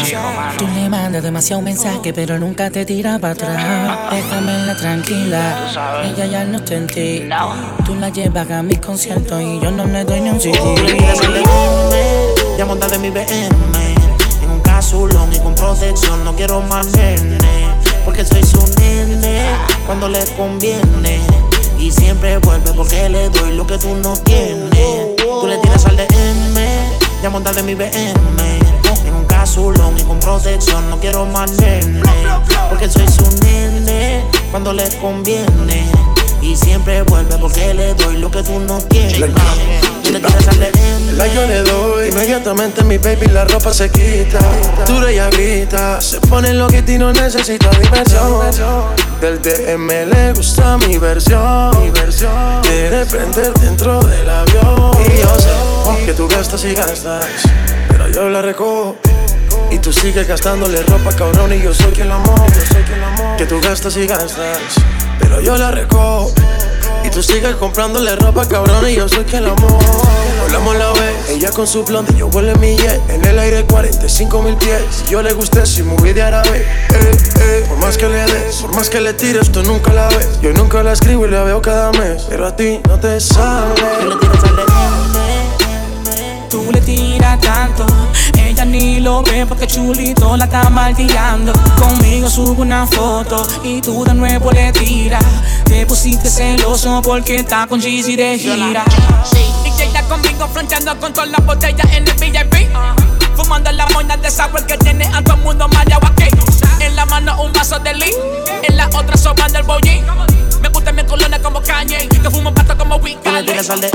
Tú 0.55 0.67
le 0.67 0.87
mandas 0.87 1.23
demasiado 1.23 1.63
mensaje, 1.63 2.13
pero 2.13 2.37
nunca 2.37 2.69
te 2.69 2.85
tira 2.85 3.17
para 3.17 3.33
atrás. 3.33 4.11
Déjamela 4.11 4.75
tranquila, 4.75 6.03
ella 6.05 6.27
ya 6.27 6.45
no 6.45 6.59
está 6.59 6.75
en 6.75 6.85
ti. 6.85 7.27
Tú 7.87 7.95
la 7.95 8.09
llevas 8.09 8.51
a 8.51 8.61
mis 8.61 8.77
conciertos 8.77 9.41
y 9.41 9.59
yo 9.61 9.71
no 9.71 9.85
le 9.85 10.03
doy 10.03 10.21
ni 10.21 10.29
un 10.29 10.39
CD. 10.39 10.53
Ya 12.55 12.65
montate 12.65 12.99
mi 12.99 13.09
BM 13.09 13.25
en 14.43 14.51
un 14.51 14.59
casulón 14.59 15.33
y 15.33 15.39
con 15.39 15.55
protección. 15.55 16.23
No 16.23 16.35
quiero 16.35 16.61
más 16.61 16.85
nene, 16.95 17.39
porque 18.05 18.23
soy 18.23 18.43
su 18.43 18.63
nene 18.79 19.41
cuando 19.87 20.07
le 20.07 20.23
conviene. 20.37 21.19
Y 21.79 21.89
siempre 21.89 22.37
vuelve 22.37 22.73
porque 22.73 23.09
le 23.09 23.27
doy 23.29 23.55
lo 23.55 23.65
que 23.65 23.79
tú 23.79 23.95
no 24.03 24.13
tienes. 24.17 25.15
Tú 25.17 25.47
le 25.47 25.57
tiras 25.57 25.83
al 25.87 25.97
DM, 25.97 26.59
ya 27.23 27.31
montate 27.31 27.63
mi 27.63 27.73
BM 27.73 28.58
azulón 29.49 29.97
y 29.97 30.03
con 30.03 30.19
protección. 30.19 30.89
No 30.89 30.99
quiero 30.99 31.25
más 31.25 31.51
nene, 31.53 32.01
porque 32.69 32.87
soy 32.87 33.07
su 33.07 33.23
nene 33.43 34.23
cuando 34.51 34.73
le 34.73 34.87
conviene. 34.99 35.89
Y 36.41 36.55
siempre 36.55 37.01
vuelve 37.01 37.35
porque 37.37 37.73
le 37.73 37.93
doy 37.95 38.17
lo 38.17 38.31
que 38.31 38.43
tú 38.43 38.59
no 38.59 38.79
quieres. 38.89 39.19
Te 40.03 40.11
La 41.13 41.27
yo 41.27 41.45
le 41.47 41.63
doy. 41.63 42.09
Inmediatamente 42.09 42.83
mi 42.83 42.97
baby 42.97 43.27
la 43.27 43.43
ropa 43.45 43.73
se 43.73 43.89
quita. 43.89 44.39
Dura 44.87 45.11
y 45.11 45.19
grita. 45.31 45.99
Se 45.99 46.19
pone 46.21 46.53
lo 46.53 46.67
que 46.67 46.81
ti 46.81 46.97
no 46.97 47.11
necesita 47.11 47.69
diversión. 47.71 48.39
Del 49.19 49.41
DM 49.41 49.87
le 50.09 50.33
gusta 50.33 50.77
mi 50.77 50.97
versión. 50.97 51.77
Mi 51.81 51.89
versión. 51.89 52.61
Quiere 52.61 53.05
prender 53.05 53.53
dentro 53.55 53.99
del 54.01 54.29
avión. 54.29 54.91
Y 55.05 55.21
yo 55.21 55.39
sé 55.39 56.05
que 56.05 56.13
tú 56.13 56.27
gastas 56.27 56.63
y 56.63 56.73
gastas. 56.73 57.25
Pero 57.89 58.07
yo 58.09 58.29
la 58.29 58.41
recojo 58.41 58.95
y 59.71 59.79
tú 59.79 59.93
sigues 59.93 60.27
gastándole 60.27 60.81
ropa, 60.83 61.11
cabrón, 61.15 61.53
y 61.53 61.61
yo 61.61 61.73
soy 61.73 61.91
quien 61.91 62.09
la 62.09 62.15
amo. 62.15 62.35
Que 63.37 63.45
tú 63.45 63.59
gastas 63.61 63.95
y 63.97 64.07
gastas, 64.07 64.59
pero 65.19 65.41
yo 65.41 65.57
la 65.57 65.71
recojo. 65.71 66.31
Y 67.03 67.09
tú 67.09 67.23
sigues 67.23 67.55
comprándole 67.55 68.15
ropa, 68.15 68.47
cabrón, 68.47 68.89
y 68.89 68.95
yo 68.95 69.07
soy 69.07 69.23
quien 69.25 69.43
la 69.43 69.51
amo. 69.51 69.79
Volamos 70.41 70.75
la 70.77 70.91
vez, 70.93 71.29
ella 71.29 71.51
con 71.51 71.67
su 71.67 71.83
blonde, 71.83 72.13
yo 72.15 72.27
vuelo 72.27 72.51
en 72.51 72.59
mi 72.59 72.75
jet. 72.75 72.99
En 73.09 73.23
el 73.25 73.37
aire 73.37 73.65
45 73.65 74.41
mil 74.41 74.55
pies. 74.55 74.81
Si 74.89 75.11
yo 75.11 75.21
le 75.21 75.33
gusté, 75.33 75.65
si 75.65 75.83
moví 75.83 76.13
de 76.13 76.23
árabe. 76.23 76.65
Eh, 76.93 77.17
eh. 77.39 77.65
Por 77.67 77.77
más 77.77 77.97
que 77.97 78.07
le 78.09 78.25
des, 78.25 78.55
por 78.55 78.73
más 78.73 78.89
que 78.89 78.99
le 78.99 79.13
tires, 79.13 79.51
tú 79.51 79.61
nunca 79.63 79.93
la 79.93 80.07
ves. 80.07 80.39
Yo 80.41 80.51
nunca 80.53 80.81
la 80.81 80.93
escribo 80.93 81.27
y 81.27 81.29
la 81.29 81.43
veo 81.43 81.61
cada 81.61 81.91
mes. 81.91 82.23
Pero 82.29 82.47
a 82.47 82.55
ti 82.55 82.81
no 82.87 82.99
te 82.99 83.19
sale. 83.19 83.75
Tú 86.49 86.71
le 86.71 86.81
tiras 86.81 87.39
tanto, 87.39 87.85
ella 88.35 88.65
ni 88.65 88.99
lo 88.99 89.21
ve 89.21 89.45
porque 89.45 89.67
chulito 89.67 90.35
la 90.35 90.45
está 90.45 90.67
martillando. 90.69 91.53
Conmigo 91.77 92.27
subo 92.27 92.63
una 92.63 92.87
foto 92.87 93.47
y 93.63 93.81
tú 93.81 94.03
de 94.03 94.15
nuevo 94.15 94.51
le 94.51 94.71
tiras. 94.71 95.23
Te 95.65 95.85
pusiste 95.85 96.27
celoso 96.27 97.01
porque 97.03 97.35
está 97.35 97.67
con 97.67 97.79
Jeezy 97.79 98.15
de 98.15 98.39
gira. 98.39 98.83
Y 99.63 99.81
ella 99.81 100.01
conmigo 100.07 100.47
fronteando 100.51 100.99
con 100.99 101.13
todas 101.13 101.29
las 101.29 101.45
botellas 101.45 101.87
en 101.93 102.07
el 102.07 102.15
VIP. 102.15 102.69
Fumando 103.35 103.71
la 103.71 103.85
moña 103.89 104.17
de 104.17 104.31
sour 104.31 104.65
que 104.65 104.77
tiene 104.77 105.05
a 105.05 105.21
todo 105.21 105.35
el 105.35 105.43
mundo 105.43 105.67
mareado 105.67 106.07
aquí. 106.07 106.25
En 106.79 106.95
la 106.95 107.05
mano 107.05 107.41
un 107.43 107.53
vaso 107.53 107.77
de 107.77 107.93
Lee, 107.93 108.13
en 108.63 108.75
la 108.75 108.87
otra 108.87 109.15
sobando 109.17 109.59
el 109.59 109.65
bollín. 109.65 110.03
Me 110.61 110.69
gusta 110.69 110.91
mi 110.91 111.03
colonia 111.03 111.41
como 111.41 111.61
Kanye, 111.61 112.07
que 112.07 112.29
fumo 112.29 112.53
pato 112.53 112.77
como. 112.77 112.99
Tú 112.99 113.31
le 113.31 113.43
tiras 113.43 113.69
al 113.69 113.81
DM, 113.81 113.91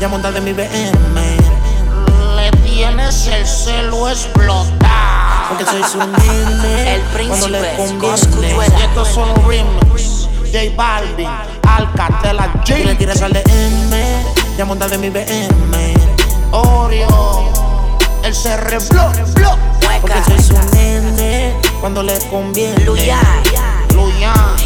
ya 0.00 0.08
monta 0.08 0.30
de 0.30 0.40
mi 0.40 0.52
BM. 0.52 1.20
Le 2.36 2.50
tienes 2.68 3.26
el 3.28 3.46
celo 3.46 4.08
explotado. 4.10 5.48
Porque 5.48 5.64
soy 5.64 5.82
su 5.84 5.98
nene. 5.98 6.94
El 7.16 7.28
cuando 7.28 7.48
le 7.48 7.60
príncipe, 7.60 8.06
conviene. 8.32 8.56
Y 8.78 8.82
estos 8.82 9.08
son 9.08 9.28
los 9.28 9.44
remix. 9.44 10.28
J 10.52 10.72
Balvin, 10.76 11.28
Alcatela 11.66 12.52
Tú 12.64 12.74
le 12.84 12.94
tiras 12.94 13.20
al 13.22 13.32
DM, 13.32 13.92
ya 14.56 14.64
monta 14.64 14.88
de 14.88 14.98
mi 14.98 15.10
BM. 15.10 15.94
Oreo, 16.52 17.52
el 18.22 18.32
CR 18.32 18.78
Block, 18.90 19.34
Block. 19.34 19.58
Porque 20.00 20.22
soy 20.26 20.42
su 20.42 20.74
nene 20.74 21.54
cuando 21.80 22.02
le 22.02 22.18
conviene. 22.28 22.84
Luyan, 22.84 23.18
Luyan. 23.94 24.53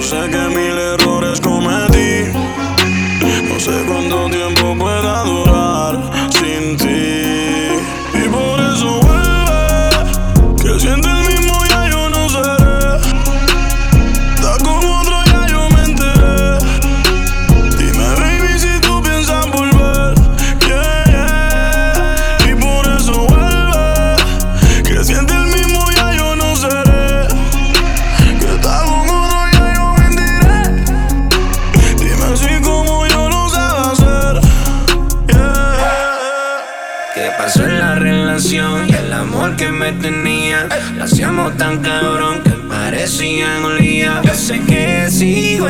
Yo 0.00 0.06
sé 0.06 0.30
que 0.30 0.48
mil 0.56 0.78
errores 0.78 1.42
cometí 1.42 2.32
No 3.50 3.60
sé 3.60 3.84
cuánto 3.86 4.09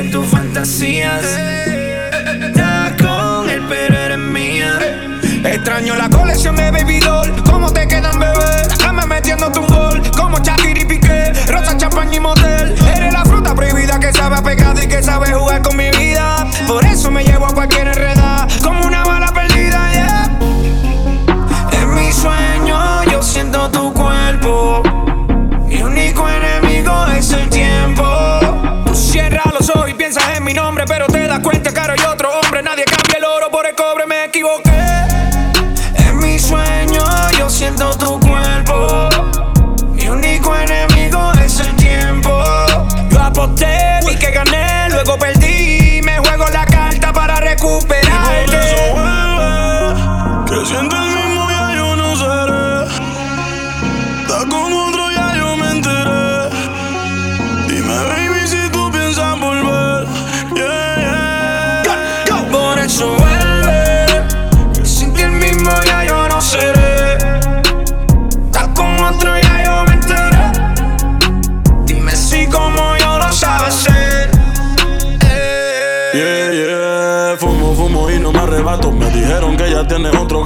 en 0.00 0.10
tus 0.10 0.26
fantasías. 0.26 1.22
Estás 1.24 2.92
con 3.02 3.50
él, 3.50 3.62
pero 3.68 3.98
eres 3.98 4.18
mía. 4.18 4.78
Extraño 5.44 5.94
la 5.94 6.08
colección 6.08 6.56
de 6.56 6.70
Baby 6.70 7.00
Doll. 7.00 7.30
¿Cómo 7.44 7.70
te 7.70 7.86
quedan, 7.86 8.18
bebé? 8.18 8.66
Déjame 8.68 9.06
metiéndote 9.06 9.58
un 9.58 9.66
gol. 9.66 10.02
Como 10.16 10.38
Shakira 10.38 10.80
y 10.80 10.84
Piqué. 10.86 11.32
Rosa, 11.48 11.76
champaña 11.76 12.16
y 12.16 12.20
motel. 12.20 12.74
Eres 12.96 13.12
la 13.12 13.24
fruta 13.24 13.54
prohibida 13.54 14.00
que 14.00 14.12
sabe 14.12 14.36
a 14.36 14.42
pecado 14.42 14.82
y 14.82 14.88
que 14.88 15.02
sabe 15.02 15.32
jugar 15.32 15.60
con 15.62 15.76
mi 15.76 15.90
vida. 15.90 16.46
Por 16.66 16.84
eso 16.86 17.10
me 17.10 17.22
llevo 17.22 17.46
a 17.46 17.54
cualquier 17.54 17.88
enredada. 17.88 18.09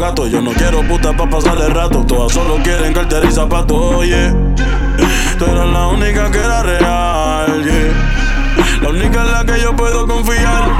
Yo 0.05 0.43
no 0.43 0.53
quiero 0.53 0.83
puta 0.83 1.17
pa' 1.17 1.27
pasarle 1.31 1.67
rato. 1.71 2.05
Todas 2.05 2.31
solo 2.31 2.59
quieren 2.63 2.93
cartera 2.93 3.27
y 3.27 3.33
zapatos, 3.33 3.79
oye. 3.97 4.31
Tú 5.39 5.47
eras 5.47 5.67
la 5.67 5.87
única 5.87 6.31
que 6.31 6.39
era 6.41 6.63
real, 6.63 7.65
yeah. 7.65 8.83
La 8.83 8.91
única 8.91 9.23
en 9.23 9.33
la 9.33 9.45
que 9.47 9.63
yo 9.63 9.75
puedo 9.75 10.07
confiar. 10.07 10.77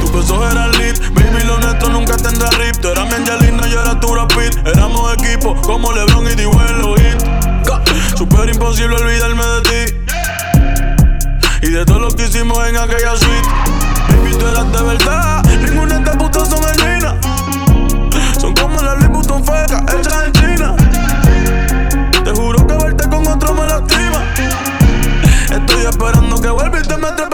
Tu 0.00 0.12
beso 0.12 0.48
era 0.48 0.68
lit, 0.68 0.96
baby, 1.12 1.44
lo 1.44 1.56
honesto 1.56 1.88
nunca 1.88 2.16
tendrá 2.16 2.50
rip. 2.50 2.76
Tú 2.76 2.88
eras 2.88 3.08
mi 3.08 3.14
Angelina, 3.14 3.66
yo 3.66 3.82
era 3.82 3.98
tu 3.98 4.12
Brad 4.12 4.28
Pitt. 4.28 4.56
Éramos 4.64 5.12
equipo 5.14 5.56
como 5.62 5.90
LeBron 5.92 6.28
y 6.28 6.34
D-Well 6.36 6.94
hit. 6.98 8.16
Super 8.16 8.48
imposible 8.48 8.94
olvidarme 8.94 9.44
de 9.44 9.62
ti. 9.62 9.94
Y 11.66 11.70
de 11.70 11.84
todo 11.84 11.98
lo 11.98 12.14
que 12.14 12.26
hicimos 12.26 12.58
en 12.68 12.76
aquella 12.76 13.16
suite 13.16 13.48
Baby, 14.08 14.36
tú 14.38 14.46
eras 14.46 14.70
de 14.72 14.82
verdad 14.82 15.21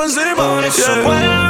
encima. 0.04 0.34
Por 0.36 0.64
eso 0.64 0.94
yeah. 0.94 1.47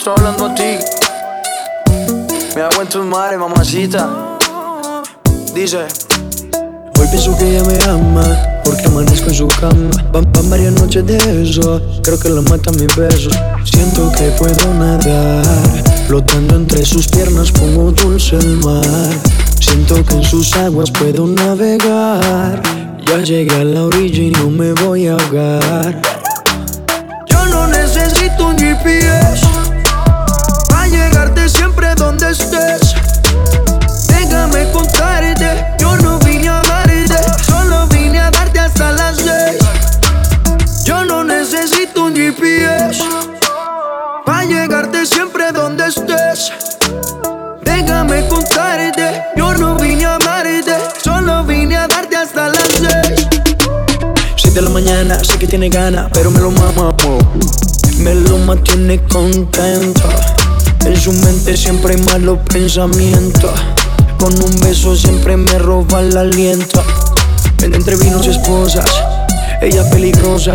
Estoy 0.00 0.14
hablando 0.16 0.46
a 0.46 0.54
ti. 0.54 0.78
Me 2.54 2.62
hago 2.62 2.80
en 2.80 2.88
tu 2.88 3.04
madre, 3.04 3.36
mamacita. 3.36 4.08
Dice. 5.54 5.80
Hoy 6.98 7.06
pienso 7.10 7.36
que 7.36 7.50
ella 7.50 7.64
me 7.64 7.78
ama 7.84 8.24
porque 8.64 8.86
amanezco 8.86 9.28
en 9.28 9.34
su 9.34 9.48
cama. 9.48 9.90
Van, 10.10 10.32
van 10.32 10.48
varias 10.48 10.72
noches 10.72 11.06
de 11.06 11.42
eso, 11.42 11.82
creo 12.02 12.18
que 12.18 12.30
lo 12.30 12.40
matan 12.42 12.76
mis 12.76 12.96
besos. 12.96 13.34
Siento 13.64 14.10
que 14.12 14.30
puedo 14.38 14.72
nadar, 14.74 15.44
flotando 16.06 16.56
entre 16.56 16.84
sus 16.86 17.06
piernas 17.08 17.52
como 17.52 17.92
dulce 17.92 18.36
el 18.36 18.56
mar. 18.56 19.10
Siento 19.60 20.02
que 20.02 20.14
en 20.14 20.24
sus 20.24 20.56
aguas 20.56 20.90
puedo 20.90 21.26
navegar. 21.26 22.62
Ya 23.06 23.18
llegué 23.18 23.54
a 23.54 23.64
la 23.64 23.84
orilla 23.84 24.22
y 24.22 24.30
no 24.30 24.50
me 24.50 24.72
voy 24.72 25.08
a 25.08 25.12
ahogar. 25.12 26.19
Donde 32.20 32.32
estés. 32.32 32.94
Déjame 34.08 34.70
contarte, 34.72 35.64
yo 35.78 35.96
no 35.98 36.18
vine 36.18 36.48
a 36.48 36.60
amarte, 36.60 37.16
solo 37.42 37.86
vine 37.88 38.20
a 38.20 38.30
darte 38.30 38.58
hasta 38.58 38.92
las 38.92 39.16
seis. 39.16 39.58
Yo 40.84 41.04
no 41.04 41.24
necesito 41.24 42.04
un 42.04 42.14
GPS 42.14 43.02
para 44.26 44.44
llegarte 44.44 45.06
siempre 45.06 45.50
donde 45.52 45.86
estés. 45.86 46.52
Déjame 47.62 48.28
contarte, 48.28 49.22
yo 49.36 49.54
no 49.54 49.76
vine 49.76 50.04
a 50.04 50.16
amarte, 50.16 50.74
solo 51.02 51.44
vine 51.44 51.76
a 51.76 51.88
darte 51.88 52.16
hasta 52.16 52.48
las 52.48 52.68
seis. 52.80 53.28
6 54.36 54.54
de 54.54 54.62
la 54.62 54.70
mañana, 54.70 55.18
sé 55.24 55.38
que 55.38 55.46
tiene 55.46 55.68
ganas, 55.70 56.10
pero 56.12 56.30
me 56.30 56.40
lo 56.40 56.50
mamo. 56.50 56.94
Me 57.98 58.14
lo 58.14 58.38
mantiene 58.38 58.98
contento. 59.08 60.39
En 60.84 60.96
su 61.00 61.12
mente 61.12 61.56
siempre 61.56 61.94
hay 61.94 62.02
malos 62.02 62.38
pensamientos. 62.52 63.50
Con 64.18 64.34
un 64.42 64.60
beso 64.60 64.96
siempre 64.96 65.36
me 65.36 65.58
roba 65.58 66.00
el 66.00 66.16
aliento. 66.16 66.82
En- 67.62 67.74
Entre 67.74 67.96
vinos 67.96 68.26
y 68.26 68.30
esposas, 68.30 68.86
ella 69.60 69.88
peligrosa. 69.90 70.54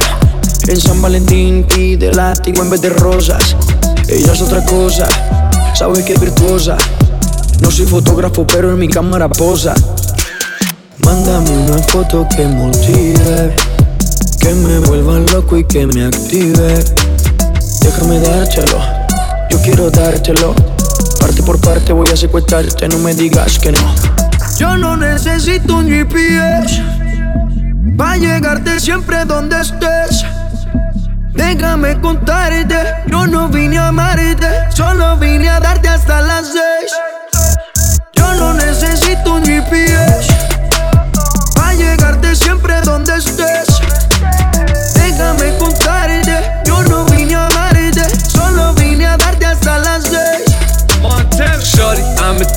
En 0.67 0.79
San 0.81 1.01
Valentín 1.01 1.63
pide 1.63 2.11
látigo 2.13 2.63
en 2.63 2.69
vez 2.71 2.81
de 2.81 2.89
rosas. 2.89 3.55
Ella 4.07 4.33
es 4.33 4.41
otra 4.41 4.63
cosa, 4.65 5.07
sabe 5.75 6.03
que 6.03 6.13
es 6.13 6.19
virtuosa. 6.19 6.77
No 7.61 7.69
soy 7.71 7.85
fotógrafo, 7.85 8.45
pero 8.47 8.71
en 8.71 8.79
mi 8.79 8.87
cámara 8.87 9.29
posa. 9.29 9.73
Mándame 10.99 11.49
una 11.51 11.77
foto 11.83 12.27
que 12.35 12.45
motive, 12.47 13.55
que 14.39 14.53
me 14.55 14.79
vuelva 14.79 15.19
loco 15.31 15.57
y 15.57 15.63
que 15.65 15.85
me 15.87 16.05
active. 16.05 16.83
Déjame 17.81 18.19
dártelo, 18.19 18.79
yo 19.55 19.61
quiero 19.61 19.89
dártelo. 19.89 20.53
Parte 21.19 21.43
por 21.43 21.59
parte 21.59 21.93
voy 21.93 22.07
a 22.11 22.17
secuestrarte, 22.17 22.87
no 22.89 22.97
me 22.99 23.13
digas 23.13 23.59
que 23.59 23.71
no. 23.71 23.95
Yo 24.57 24.77
no 24.77 24.97
necesito 24.97 25.77
un 25.77 25.87
GPS 25.87 26.81
para 27.97 28.17
llegarte 28.17 28.79
siempre 28.79 29.23
donde 29.25 29.61
estés. 29.61 30.25
Déjame 31.33 31.99
contarte, 32.01 32.75
yo 33.07 33.27
no 33.27 33.49
vine 33.49 33.77
a 33.77 33.87
amarte, 33.89 34.47
solo 34.69 35.17
vine 35.17 35.49
a 35.49 35.59
darte 35.59 35.89
hasta 35.89 36.21
las 36.21 36.47
seis. 36.47 36.91
Yo 38.13 38.33
no 38.33 38.53
necesito 38.53 39.35
un 39.35 39.43
GPS 39.45 40.33
para 41.55 41.73
llegarte 41.73 42.35
siempre 42.35 42.81
donde 42.81 43.17
estés. 43.17 43.74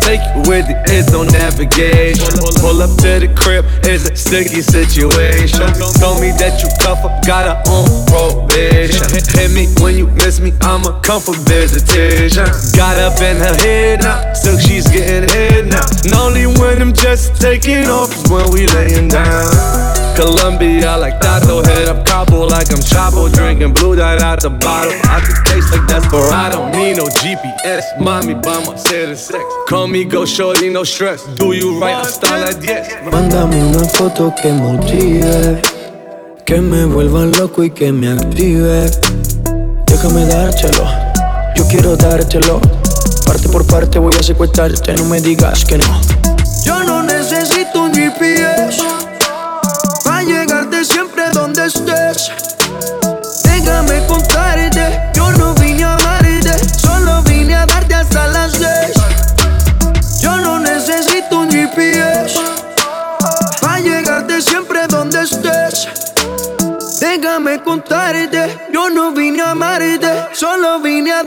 Take 0.08 0.24
you 0.32 0.40
with 0.48 0.64
it, 0.70 0.80
it's 0.88 1.12
no 1.12 1.22
navigation. 1.22 2.32
Pull 2.64 2.80
up 2.80 2.96
to 3.04 3.20
the 3.20 3.28
crib, 3.36 3.64
it's 3.84 4.08
a 4.08 4.16
sticky 4.16 4.62
situation. 4.62 5.68
Told 6.00 6.24
me 6.24 6.32
that 6.40 6.64
you 6.64 6.68
cuff 6.80 7.04
her, 7.04 7.12
got 7.28 7.44
her 7.44 7.58
on 7.68 7.84
probation. 8.08 9.04
Hit, 9.12 9.28
hit 9.28 9.50
me 9.52 9.68
when 9.84 9.98
you 9.98 10.06
miss 10.24 10.40
me, 10.40 10.52
I'ma 10.62 11.00
come 11.00 11.20
for 11.20 11.36
visitation. 11.44 12.48
Got 12.72 12.96
up 12.96 13.20
in 13.20 13.36
her 13.36 13.56
head 13.60 14.00
now, 14.00 14.32
so 14.32 14.56
she's 14.56 14.88
getting 14.88 15.28
head 15.28 15.68
now. 15.68 15.84
And 16.04 16.14
only 16.14 16.46
when 16.46 16.80
I'm 16.80 16.94
just 16.94 17.40
taking 17.40 17.84
off 17.86 18.08
is 18.16 18.30
when 18.30 18.48
we 18.50 18.66
laying 18.66 19.08
down. 19.08 20.07
Colombia 20.18 20.96
like 20.96 21.20
Tato, 21.20 21.62
head 21.62 21.86
up 21.86 22.04
Cabo 22.04 22.44
like 22.44 22.72
I'm 22.72 22.80
Chapo, 22.80 23.32
drinking 23.32 23.72
blue 23.72 23.94
dot 23.94 24.20
out 24.20 24.40
the 24.40 24.50
bottle. 24.50 24.90
I 25.04 25.20
can 25.20 25.44
taste 25.44 25.70
like 25.70 25.86
Desperado, 25.86 26.58
don't 26.58 26.72
need 26.72 26.96
no 26.96 27.04
GPS. 27.04 27.84
Mommy 28.00 28.34
by 28.34 28.58
my 28.66 28.74
set 28.74 29.16
sex. 29.16 29.44
Call 29.68 29.86
me 29.86 30.04
go 30.04 30.26
shorty, 30.26 30.70
no 30.70 30.82
stress. 30.82 31.24
Do 31.36 31.52
you 31.52 31.78
right, 31.78 31.94
I 31.94 32.02
style 32.02 32.40
like 32.46 32.60
yes. 32.66 32.90
Mándame 33.12 33.62
una 33.62 33.84
foto 33.90 34.34
que 34.34 34.50
motive, 34.50 35.62
que 36.44 36.60
me 36.60 36.84
vuelva 36.86 37.24
loco 37.38 37.62
y 37.62 37.70
que 37.70 37.92
me 37.92 38.08
active. 38.08 38.90
Déjame 39.86 40.26
dártelo, 40.26 40.84
yo 41.54 41.64
quiero 41.68 41.96
dártelo. 41.96 42.60
Parte 43.24 43.48
por 43.50 43.64
parte 43.68 44.00
voy 44.00 44.14
a 44.18 44.22
secuestrarte, 44.24 44.94
no 44.94 45.04
me 45.04 45.20
digas 45.20 45.64
que 45.64 45.78
no. 45.78 46.17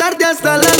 Solo 0.01 0.09
vine 0.09 0.09
a 0.09 0.09
darte 0.09 0.25
hasta 0.25 0.57
las 0.57 0.70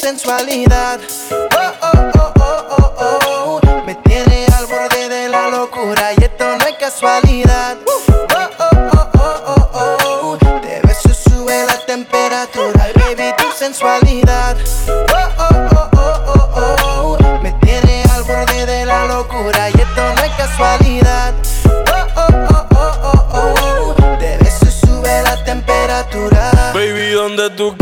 sensualidad. 0.00 0.98
Oh, 1.30 1.72
oh, 1.82 2.10
oh, 2.14 2.32
oh, 2.40 2.94
oh, 2.98 3.60
oh. 3.62 3.82
Me 3.86 3.94
tiene 3.96 4.46
al 4.56 4.66
borde 4.66 5.08
de 5.08 5.28
la 5.28 5.48
locura 5.48 6.12
y 6.18 6.24
esto 6.24 6.44
no 6.56 6.66
es 6.66 6.76
casualidad. 6.76 7.76
Oh, 7.86 8.02
oh, 8.08 8.48
oh, 8.58 9.10
oh, 9.14 9.70
oh, 9.74 10.38
oh. 10.42 10.60
Te 10.62 10.80
beso 10.86 11.12
sube 11.12 11.66
la 11.66 11.78
temperatura. 11.86 12.86
Baby, 12.94 13.32
tu 13.36 13.44
sensualidad. 13.56 14.56
Oh, 14.88 14.94
oh, 15.38 15.68
oh, 15.72 15.90
oh, 15.96 16.50
oh, 16.56 17.18
oh. 17.20 17.38
Me 17.42 17.52
tiene 17.60 18.02
al 18.14 18.22
borde 18.24 18.64
de 18.66 18.86
la 18.86 19.06
locura 19.06 19.68
y 19.70 19.74
esto 19.80 20.14
no 20.16 20.22
es 20.22 20.32
casualidad. 20.36 21.34
Oh, 21.66 22.06
oh, 22.16 22.26
oh, 22.50 22.66
oh, 22.74 23.24
oh, 23.34 23.94
oh. 23.98 24.16
Te 24.18 24.38
beso 24.38 24.66
sube 24.66 25.22
la 25.22 25.42
temperatura. 25.44 26.72
Baby, 26.72 27.10
donde 27.12 27.50
tú 27.50 27.76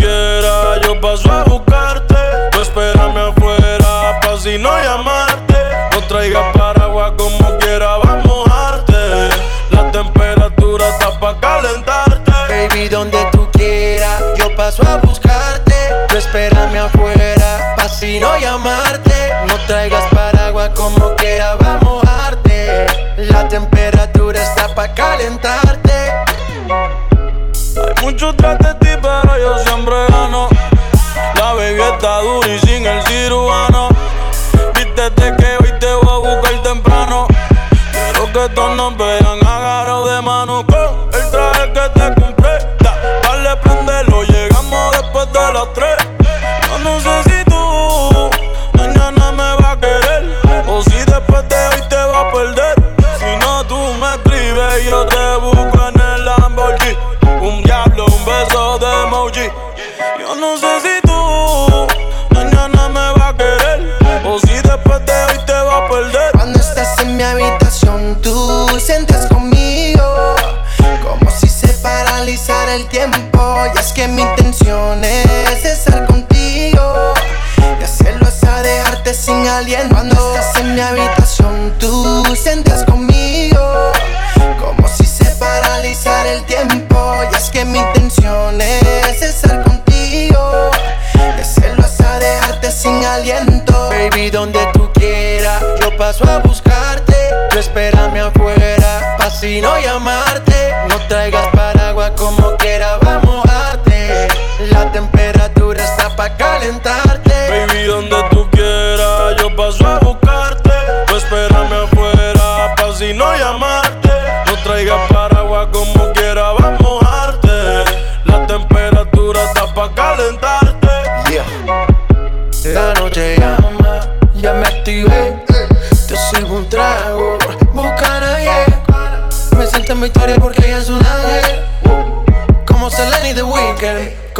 calentarte. 24.99 25.93
Hay 27.87 28.05
mucho 28.05 28.35
trato 28.35 28.58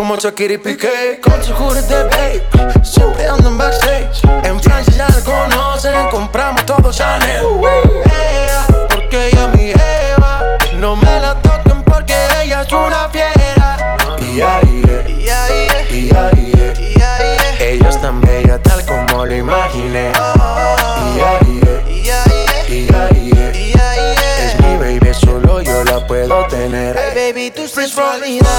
como 0.09 0.19
Shakira 0.19 0.55
y 0.55 0.59
Piqué. 0.59 1.21
Con 1.23 1.45
su 1.45 1.53
juguete, 1.53 2.05
babe, 2.05 2.43
siempre 2.83 3.27
ando 3.27 3.51
en 3.51 3.59
backstage. 3.59 4.23
En 4.43 4.59
Francia 4.59 4.95
ya 4.97 5.07
la 5.07 5.23
conocen, 5.23 6.09
compramos 6.11 6.65
todo 6.65 6.91
Chanel. 6.91 7.45
Porque 8.89 9.29
ella 9.29 9.49
mi 9.49 9.71
Eva. 9.71 10.41
No 10.79 10.97
me 10.97 11.21
la 11.21 11.35
toquen 11.43 11.83
porque 11.83 12.15
ella 12.43 12.63
es 12.63 12.73
una 12.73 13.11
fiera. 13.11 13.99
Y 14.19 14.41
ahí, 14.41 14.83
y 15.07 15.29
ahí, 15.29 15.69
y 15.91 16.17
ahí, 16.17 16.53
Ella 17.61 17.89
es 17.91 18.01
tan 18.01 18.23
bella 18.23 18.59
tal 18.63 18.87
como 18.87 19.27
lo 19.27 19.35
imaginé. 19.35 20.11
Oh. 20.19 21.17
Y 21.17 21.21
ahí, 21.21 21.61
y 21.87 22.11
ahí, 22.11 23.31
y 23.55 23.79
ahí, 23.79 24.15
Es 24.39 24.59
mi 24.59 24.77
baby, 24.79 25.13
solo 25.13 25.61
yo 25.61 25.85
la 25.85 26.07
puedo 26.07 26.47
tener. 26.47 26.97
Hey, 26.97 27.33
baby, 27.35 27.51
tú 27.51 27.65
estás 27.65 27.93
Florida. 27.93 28.58